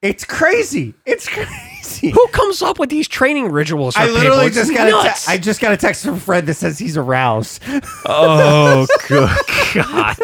[0.00, 0.94] It's crazy.
[1.04, 2.10] It's crazy.
[2.10, 3.94] Who comes up with these training rituals?
[3.94, 4.62] For I literally people?
[4.62, 7.62] Just got a te- I just got a text from Fred that says he's aroused.
[8.06, 9.28] oh, good
[9.74, 10.16] God.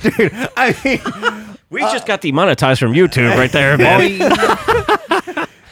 [0.00, 4.00] Dude, I mean, We just got demonetized from YouTube right there, man.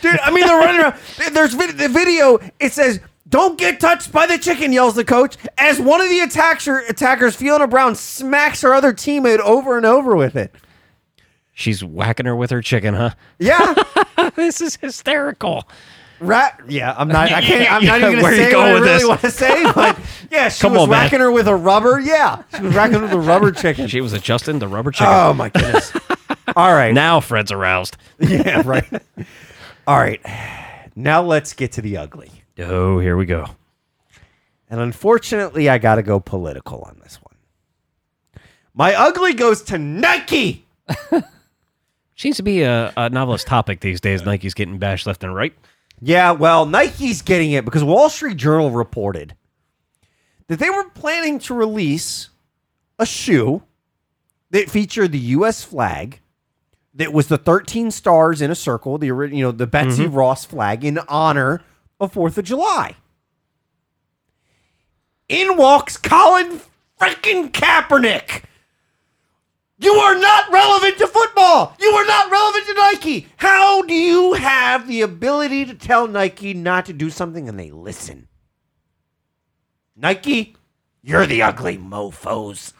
[0.03, 0.95] dude, I mean they're running around.
[1.33, 2.39] There's vid- the video.
[2.61, 6.21] It says, "Don't get touched by the chicken," yells the coach as one of the
[6.21, 10.55] attacker attackers, Fiona Brown, smacks her other teammate over and over with it.
[11.53, 13.11] She's whacking her with her chicken, huh?
[13.39, 13.75] Yeah.
[14.37, 15.69] This is hysterical.
[16.21, 17.31] Rat, yeah, I'm not.
[17.33, 17.73] I can't.
[17.73, 19.07] I'm not Yeah, even gonna you say going what I really this?
[19.09, 19.99] want to say, but
[20.31, 21.05] yeah, she Come was on, man.
[21.05, 21.99] whacking her with a rubber.
[22.01, 23.87] Yeah, she was whacking her with a rubber chicken.
[23.89, 25.13] She was adjusting the rubber chicken.
[25.13, 25.93] Oh my goodness!
[26.57, 27.97] All right, now Fred's aroused.
[28.19, 28.89] yeah, right.
[29.87, 30.21] All right,
[30.97, 32.31] now let's get to the ugly.
[32.59, 33.47] Oh, here we go.
[34.71, 38.43] And unfortunately, I got to go political on this one.
[38.75, 40.67] My ugly goes to Nike.
[42.17, 44.25] Seems to be a, a novelist topic these days.
[44.25, 45.55] Nike's getting bashed left and right.
[46.01, 49.35] Yeah, well, Nike's getting it because Wall Street Journal reported
[50.49, 52.31] that they were planning to release
[52.99, 53.63] a shoe
[54.51, 55.63] that featured the U.S.
[55.63, 56.21] flag,
[56.95, 60.15] that was the 13 stars in a circle, the you know the Betsy mm-hmm.
[60.15, 61.63] Ross flag in honor
[62.01, 62.95] of Fourth of July.
[65.29, 66.61] In walks Colin
[67.01, 68.45] freaking Kaepernick.
[69.81, 71.77] You are not relevant to football.
[71.81, 73.29] You are not relevant to Nike.
[73.37, 77.71] How do you have the ability to tell Nike not to do something and they
[77.71, 78.27] listen?
[79.95, 80.57] Nike,
[81.03, 82.73] you're the ugly mofos.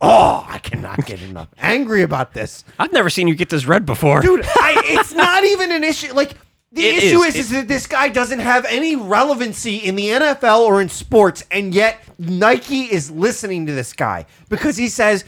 [0.00, 2.64] Oh, I cannot get enough angry about this.
[2.78, 4.22] I've never seen you get this red before.
[4.22, 6.14] Dude, I, it's not even an issue.
[6.14, 6.34] Like,
[6.72, 7.34] the It issue is.
[7.34, 11.44] is, is that this guy doesn't have any relevancy in the NFL or in sports,
[11.50, 15.24] and yet Nike is listening to this guy because he says,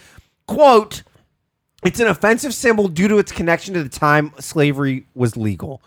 [0.47, 1.03] quote,
[1.85, 5.83] it's an offensive symbol due to its connection to the time slavery was legal.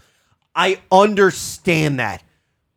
[0.56, 2.24] I understand that,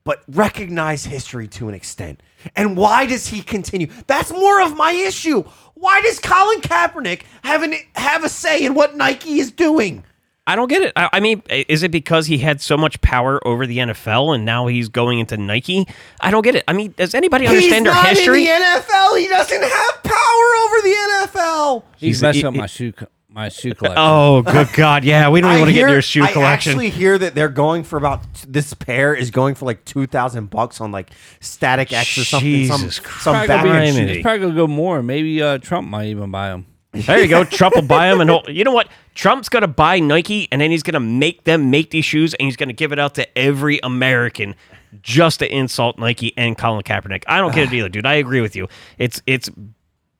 [0.04, 2.22] but recognize history to an extent.
[2.54, 3.88] And why does he continue?
[4.06, 5.42] That's more of my issue.
[5.74, 10.04] Why does Colin Kaepernick have an have a say in what Nike is doing?
[10.48, 10.92] I don't get it.
[10.94, 14.44] I, I mean, is it because he had so much power over the NFL and
[14.44, 15.86] now he's going into Nike?
[16.20, 16.62] I don't get it.
[16.68, 18.46] I mean, does anybody understand He's their not history?
[18.48, 19.18] in the NFL.
[19.18, 21.82] He doesn't have power over the NFL.
[21.96, 22.92] He's He's- messed he- up my shoe
[23.28, 23.98] my shoe collection.
[23.98, 25.04] Oh, good God.
[25.04, 26.42] Yeah, we don't even want to get hear- into your shoe collection.
[26.42, 30.06] I actually hear that they're going for about this pair is going for like two
[30.06, 32.66] thousand bucks on like StockX or something.
[32.66, 33.96] some Jesus some Probably gonna be- Batman Criminy.
[33.96, 34.12] shoe.
[34.14, 35.02] It's probably gonna go more.
[35.02, 36.66] Maybe uh, Trump might even buy them.
[36.92, 37.44] There you go.
[37.44, 38.88] Trump will buy them, and he'll, you know what?
[39.14, 42.34] Trump's going to buy Nike, and then he's going to make them make these shoes,
[42.34, 44.54] and he's going to give it out to every American
[45.02, 47.24] just to insult Nike and Colin Kaepernick.
[47.26, 48.06] I don't get it either, dude.
[48.06, 48.68] I agree with you.
[48.98, 49.50] It's it's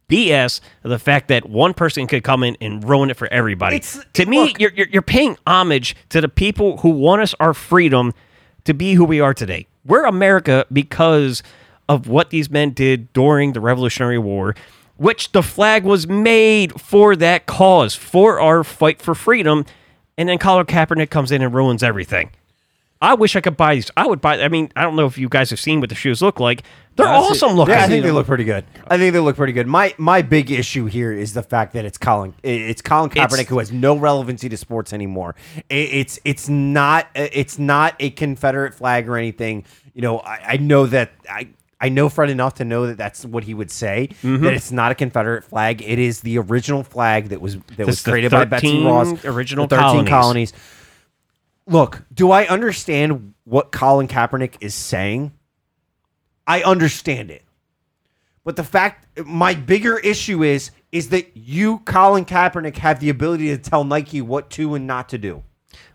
[0.08, 3.76] BS the fact that one person could come in and ruin it for everybody.
[3.76, 7.34] It's- to me, look- you're, you're you're paying homage to the people who want us
[7.40, 8.12] our freedom
[8.64, 9.66] to be who we are today.
[9.84, 11.42] We're America because
[11.88, 14.54] of what these men did during the Revolutionary War,
[14.96, 19.64] which the flag was made for that cause, for our fight for freedom.
[20.18, 22.30] And then Colin Kaepernick comes in and ruins everything.
[23.02, 23.90] I wish I could buy these.
[23.94, 24.40] I would buy.
[24.40, 26.62] I mean, I don't know if you guys have seen what the shoes look like.
[26.96, 27.74] They're Yeah, I see- awesome looking.
[27.74, 28.64] Yeah, I think they look pretty good.
[28.88, 29.66] I think they look pretty good.
[29.66, 33.48] My my big issue here is the fact that it's Colin it's Colin Kaepernick It's-
[33.48, 35.34] who has no relevancy to sports anymore.
[35.68, 39.66] It, it's it's not it's not a Confederate flag or anything.
[39.92, 41.48] You know, I, I know that I.
[41.80, 44.08] I know Fred enough to know that that's what he would say.
[44.22, 44.44] Mm-hmm.
[44.44, 45.82] That it's not a Confederate flag.
[45.82, 49.24] It is the original flag that was that was created by Betsy Ross.
[49.24, 50.52] original the thirteen colonies.
[50.52, 50.52] colonies.
[51.66, 55.32] Look, do I understand what Colin Kaepernick is saying?
[56.46, 57.42] I understand it.
[58.44, 63.48] But the fact, my bigger issue is, is that you, Colin Kaepernick, have the ability
[63.48, 65.42] to tell Nike what to and not to do.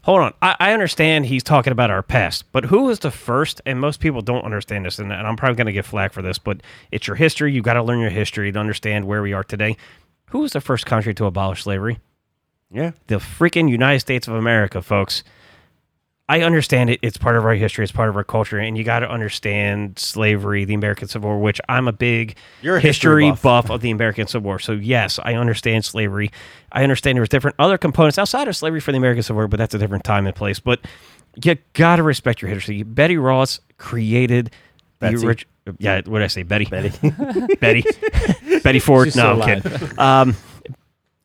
[0.04, 0.34] Hold on.
[0.42, 3.62] I, I understand he's talking about our past, but who was the first?
[3.66, 6.22] And most people don't understand this, and, and I'm probably going to get flack for
[6.22, 6.62] this, but
[6.92, 7.54] it's your history.
[7.54, 9.78] You got to learn your history to understand where we are today.
[10.30, 12.00] Who was the first country to abolish slavery?
[12.72, 12.92] Yeah.
[13.08, 15.24] The freaking United States of America, folks.
[16.32, 17.00] I understand it.
[17.02, 17.84] It's part of our history.
[17.84, 21.40] It's part of our culture, and you got to understand slavery, the American Civil War,
[21.42, 23.66] which I'm a big You're a history history buff.
[23.66, 24.58] buff of the American Civil War.
[24.58, 26.32] So yes, I understand slavery.
[26.72, 29.58] I understand there's different other components outside of slavery for the American Civil War, but
[29.58, 30.62] that's a different time and place.
[30.62, 30.80] But
[31.44, 32.84] you got to respect your history.
[32.84, 34.52] Betty Ross created
[35.00, 35.28] Betsy.
[35.28, 35.46] the.
[35.80, 36.44] Yeah, what did I say?
[36.44, 36.64] Betty.
[36.64, 36.92] Betty.
[37.60, 37.84] Betty.
[38.64, 39.08] Betty Ford.
[39.08, 40.00] She's no, I'm kidding.
[40.00, 40.38] Um,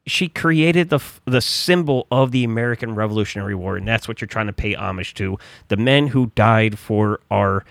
[0.07, 4.47] she created the the symbol of the American Revolutionary War, and that's what you're trying
[4.47, 5.39] to pay homage to
[5.69, 7.65] the men who died for our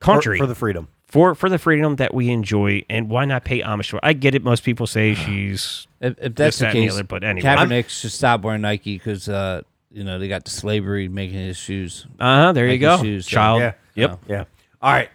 [0.00, 0.88] country for the freedom.
[1.06, 4.04] for for the freedom that we enjoy, and why not pay homage to her?
[4.04, 4.42] I get it.
[4.42, 7.24] Most people say she's If, if This, that's the that, and the case, other, but
[7.24, 7.48] anyway.
[7.48, 9.62] Kaepernick should stop wearing Nike because uh,
[9.92, 12.06] you know they got the slavery making his shoes.
[12.18, 12.52] uh huh.
[12.52, 13.60] There you go, shoes, so- child.
[13.60, 13.72] Yeah.
[13.94, 14.18] Yep.
[14.28, 14.44] Yeah.
[14.82, 15.08] All right.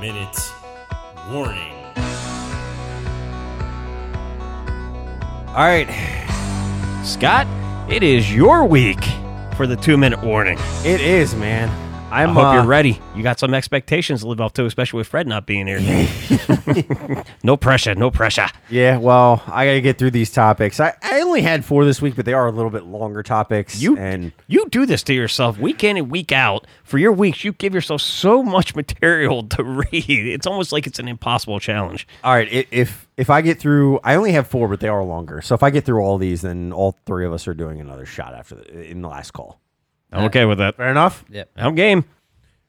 [0.00, 0.52] Minute
[1.30, 1.72] warning.
[5.48, 5.88] All right.
[7.04, 7.46] Scott,
[7.90, 9.02] it is your week
[9.56, 10.58] for the two minute warning.
[10.84, 11.85] It is, man.
[12.10, 13.00] I I'm, hope uh, you're ready.
[13.16, 15.80] You got some expectations to live up to, especially with Fred not being here.
[17.42, 18.46] no pressure, no pressure.
[18.70, 20.78] Yeah, well, I got to get through these topics.
[20.78, 23.80] I, I only had four this week, but they are a little bit longer topics.
[23.80, 27.42] You and you do this to yourself week in and week out for your weeks.
[27.42, 30.08] You give yourself so much material to read.
[30.08, 32.06] It's almost like it's an impossible challenge.
[32.22, 35.40] all right, if if I get through, I only have four, but they are longer.
[35.42, 38.06] So if I get through all these, then all three of us are doing another
[38.06, 39.58] shot after the, in the last call.
[40.12, 40.76] I'm okay with that.
[40.76, 41.24] Fair enough.
[41.30, 41.50] Yep.
[41.56, 42.04] I'm game.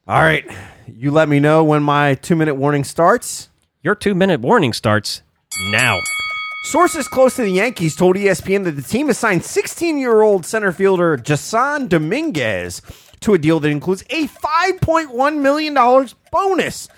[0.06, 0.44] All right,
[0.86, 3.50] you let me know when my two minute warning starts.
[3.82, 5.22] Your two minute warning starts
[5.70, 6.00] now.
[6.64, 10.44] Sources close to the Yankees told ESPN that the team has signed 16 year old
[10.44, 12.82] center fielder Jasson Dominguez
[13.20, 16.88] to a deal that includes a $5.1 million bonus.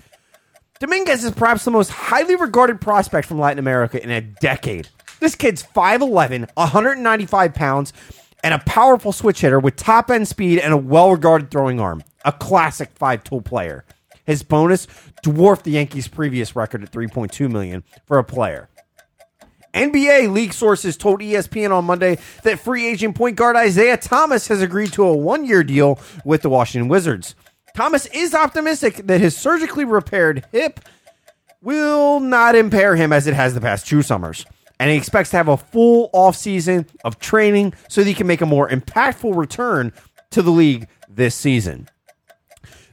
[0.79, 4.89] Dominguez is perhaps the most highly regarded prospect from Latin America in a decade.
[5.21, 7.93] This kid's 5'11, 195 pounds,
[8.43, 12.03] and a powerful switch hitter with top end speed and a well regarded throwing arm.
[12.25, 13.85] A classic five tool player.
[14.25, 14.87] His bonus
[15.23, 18.69] dwarfed the Yankees' previous record at 3.2 million for a player.
[19.75, 24.63] NBA league sources told ESPN on Monday that free agent point guard Isaiah Thomas has
[24.63, 27.35] agreed to a one year deal with the Washington Wizards.
[27.77, 30.81] Thomas is optimistic that his surgically repaired hip
[31.63, 34.45] will not impair him as it has the past two summers.
[34.81, 38.41] And he expects to have a full offseason of training so that he can make
[38.41, 39.93] a more impactful return
[40.31, 41.87] to the league this season.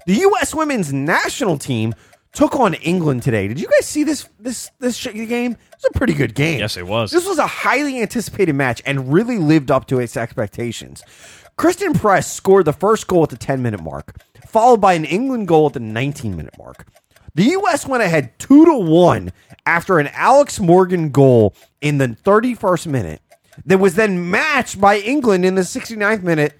[0.05, 0.53] The U.S.
[0.53, 1.95] women's national team
[2.33, 3.47] took on England today.
[3.47, 5.53] Did you guys see this this this game?
[5.53, 6.59] It was a pretty good game.
[6.59, 7.09] Yes, it was.
[7.11, 11.03] This was a highly anticipated match and really lived up to its expectations.
[11.55, 15.47] Christen Press scored the first goal at the 10 minute mark, followed by an England
[15.47, 16.85] goal at the 19 minute mark.
[17.33, 17.87] The U.S.
[17.87, 19.31] went ahead two to one
[19.67, 23.21] after an Alex Morgan goal in the 31st minute
[23.65, 26.53] that was then matched by England in the 69th minute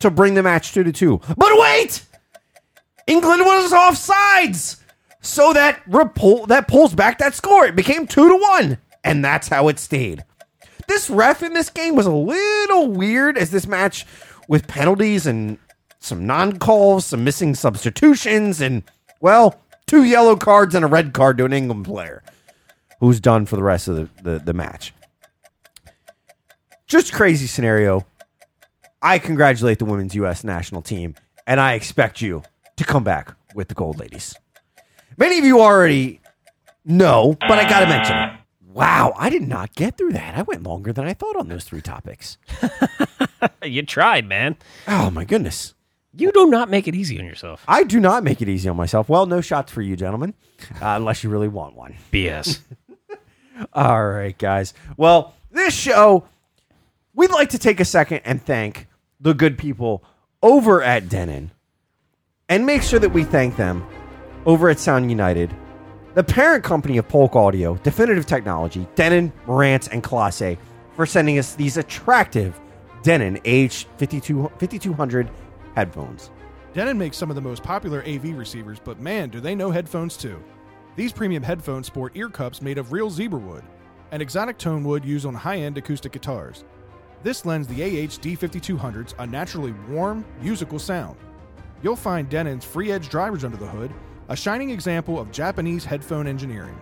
[0.00, 1.20] to bring the match two to two.
[1.36, 2.02] But wait!
[3.06, 4.80] England was offsides.
[5.20, 7.66] So that repul- that pulls back that score.
[7.66, 10.24] It became two to one, and that's how it stayed.
[10.88, 14.06] This ref in this game was a little weird as this match
[14.48, 15.58] with penalties and
[15.98, 18.82] some non-calls, some missing substitutions, and
[19.20, 22.22] well, two yellow cards and a red card to an England player
[23.00, 24.92] who's done for the rest of the, the, the match.
[26.86, 28.06] Just crazy scenario.
[29.02, 30.44] I congratulate the women's U.S.
[30.44, 31.14] national team,
[31.46, 32.42] and I expect you
[32.76, 34.34] to come back with the gold ladies.
[35.16, 36.20] Many of you already
[36.84, 38.32] know, but I got to mention it.
[38.72, 40.36] Wow, I did not get through that.
[40.36, 42.36] I went longer than I thought on those three topics.
[43.62, 44.56] You tried, man.
[44.86, 45.74] Oh, my goodness.
[46.14, 47.64] You do not make it easy on yourself.
[47.68, 49.08] I do not make it easy on myself.
[49.08, 50.34] Well, no shots for you, gentlemen,
[50.74, 51.96] uh, unless you really want one.
[52.12, 52.60] BS.
[53.72, 54.74] All right, guys.
[54.96, 56.26] Well, this show,
[57.14, 58.86] we'd like to take a second and thank
[59.20, 60.04] the good people
[60.42, 61.50] over at Denon
[62.48, 63.86] and make sure that we thank them
[64.44, 65.54] over at Sound United,
[66.14, 70.56] the parent company of Polk Audio, Definitive Technology, Denon, Marantz, and Classé
[70.94, 72.58] for sending us these attractive
[73.02, 75.30] Denon age 52 5200
[75.74, 76.30] headphones.
[76.72, 80.16] Denon makes some of the most popular AV receivers, but man, do they know headphones
[80.16, 80.42] too.
[80.96, 83.62] These premium headphones sport ear cups made of real zebra wood,
[84.12, 86.64] an exotic tone wood used on high end acoustic guitars.
[87.22, 91.18] This lends the AH D5200s a naturally warm, musical sound.
[91.82, 93.92] You'll find Denon's FreeEdge drivers under the hood,
[94.30, 96.80] a shining example of Japanese headphone engineering.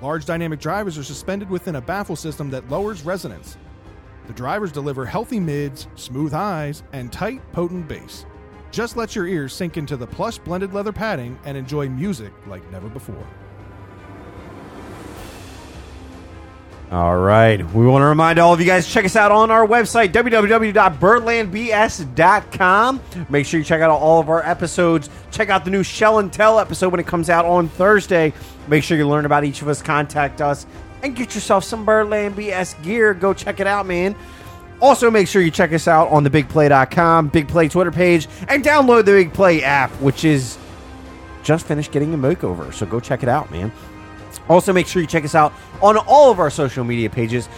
[0.00, 3.58] Large dynamic drivers are suspended within a baffle system that lowers resonance.
[4.28, 8.26] The drivers deliver healthy mids, smooth highs, and tight, potent bass.
[8.70, 12.68] Just let your ears sink into the plush blended leather padding and enjoy music like
[12.70, 13.26] never before.
[16.90, 17.64] All right.
[17.72, 23.00] We want to remind all of you guys check us out on our website, www.birdlandbs.com.
[23.28, 25.08] Make sure you check out all of our episodes.
[25.30, 28.32] Check out the new Shell and Tell episode when it comes out on Thursday.
[28.66, 30.66] Make sure you learn about each of us, contact us,
[31.04, 33.14] and get yourself some Birdland BS gear.
[33.14, 34.16] Go check it out, man.
[34.80, 38.64] Also, make sure you check us out on the bigplay.com, Big Play Twitter page, and
[38.64, 40.58] download the Big Play app, which is
[41.44, 42.74] just finished getting a makeover.
[42.74, 43.70] So go check it out, man.
[44.48, 45.52] Also, make sure you check us out
[45.82, 47.48] on all of our social media pages.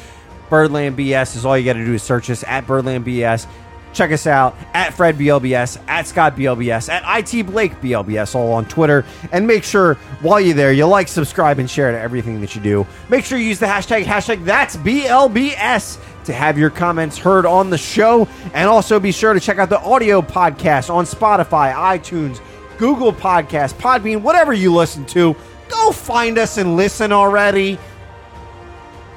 [0.49, 3.47] Birdland BS is all you got to do is search us at Birdland BS.
[3.93, 8.65] Check us out at Fred BLBS, at Scott BLBS, at IT Blake BLBS, all on
[8.65, 9.05] Twitter.
[9.33, 12.63] And make sure while you're there, you like, subscribe, and share to everything that you
[12.63, 12.87] do.
[13.11, 17.69] Make sure you use the hashtag, hashtag that's BLBS to have your comments heard on
[17.69, 18.27] the show.
[18.55, 22.41] And also be sure to check out the audio podcast on Spotify, iTunes,
[22.79, 25.37] Google Podcast, Podbean, whatever you listen to.
[25.73, 27.79] Go find us and listen already.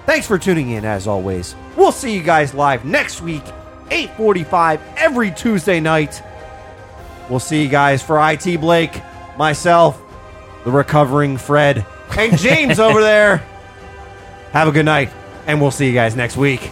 [0.06, 1.56] Thanks for tuning in as always.
[1.76, 3.44] We'll see you guys live next week,
[3.92, 6.22] 8:45 every Tuesday night.
[7.30, 9.02] We'll see you guys for IT Blake,
[9.38, 10.00] myself,
[10.64, 11.86] the recovering Fred,
[12.18, 13.38] and James over there.
[14.52, 15.10] Have a good night,
[15.48, 16.72] and we'll see you guys next week.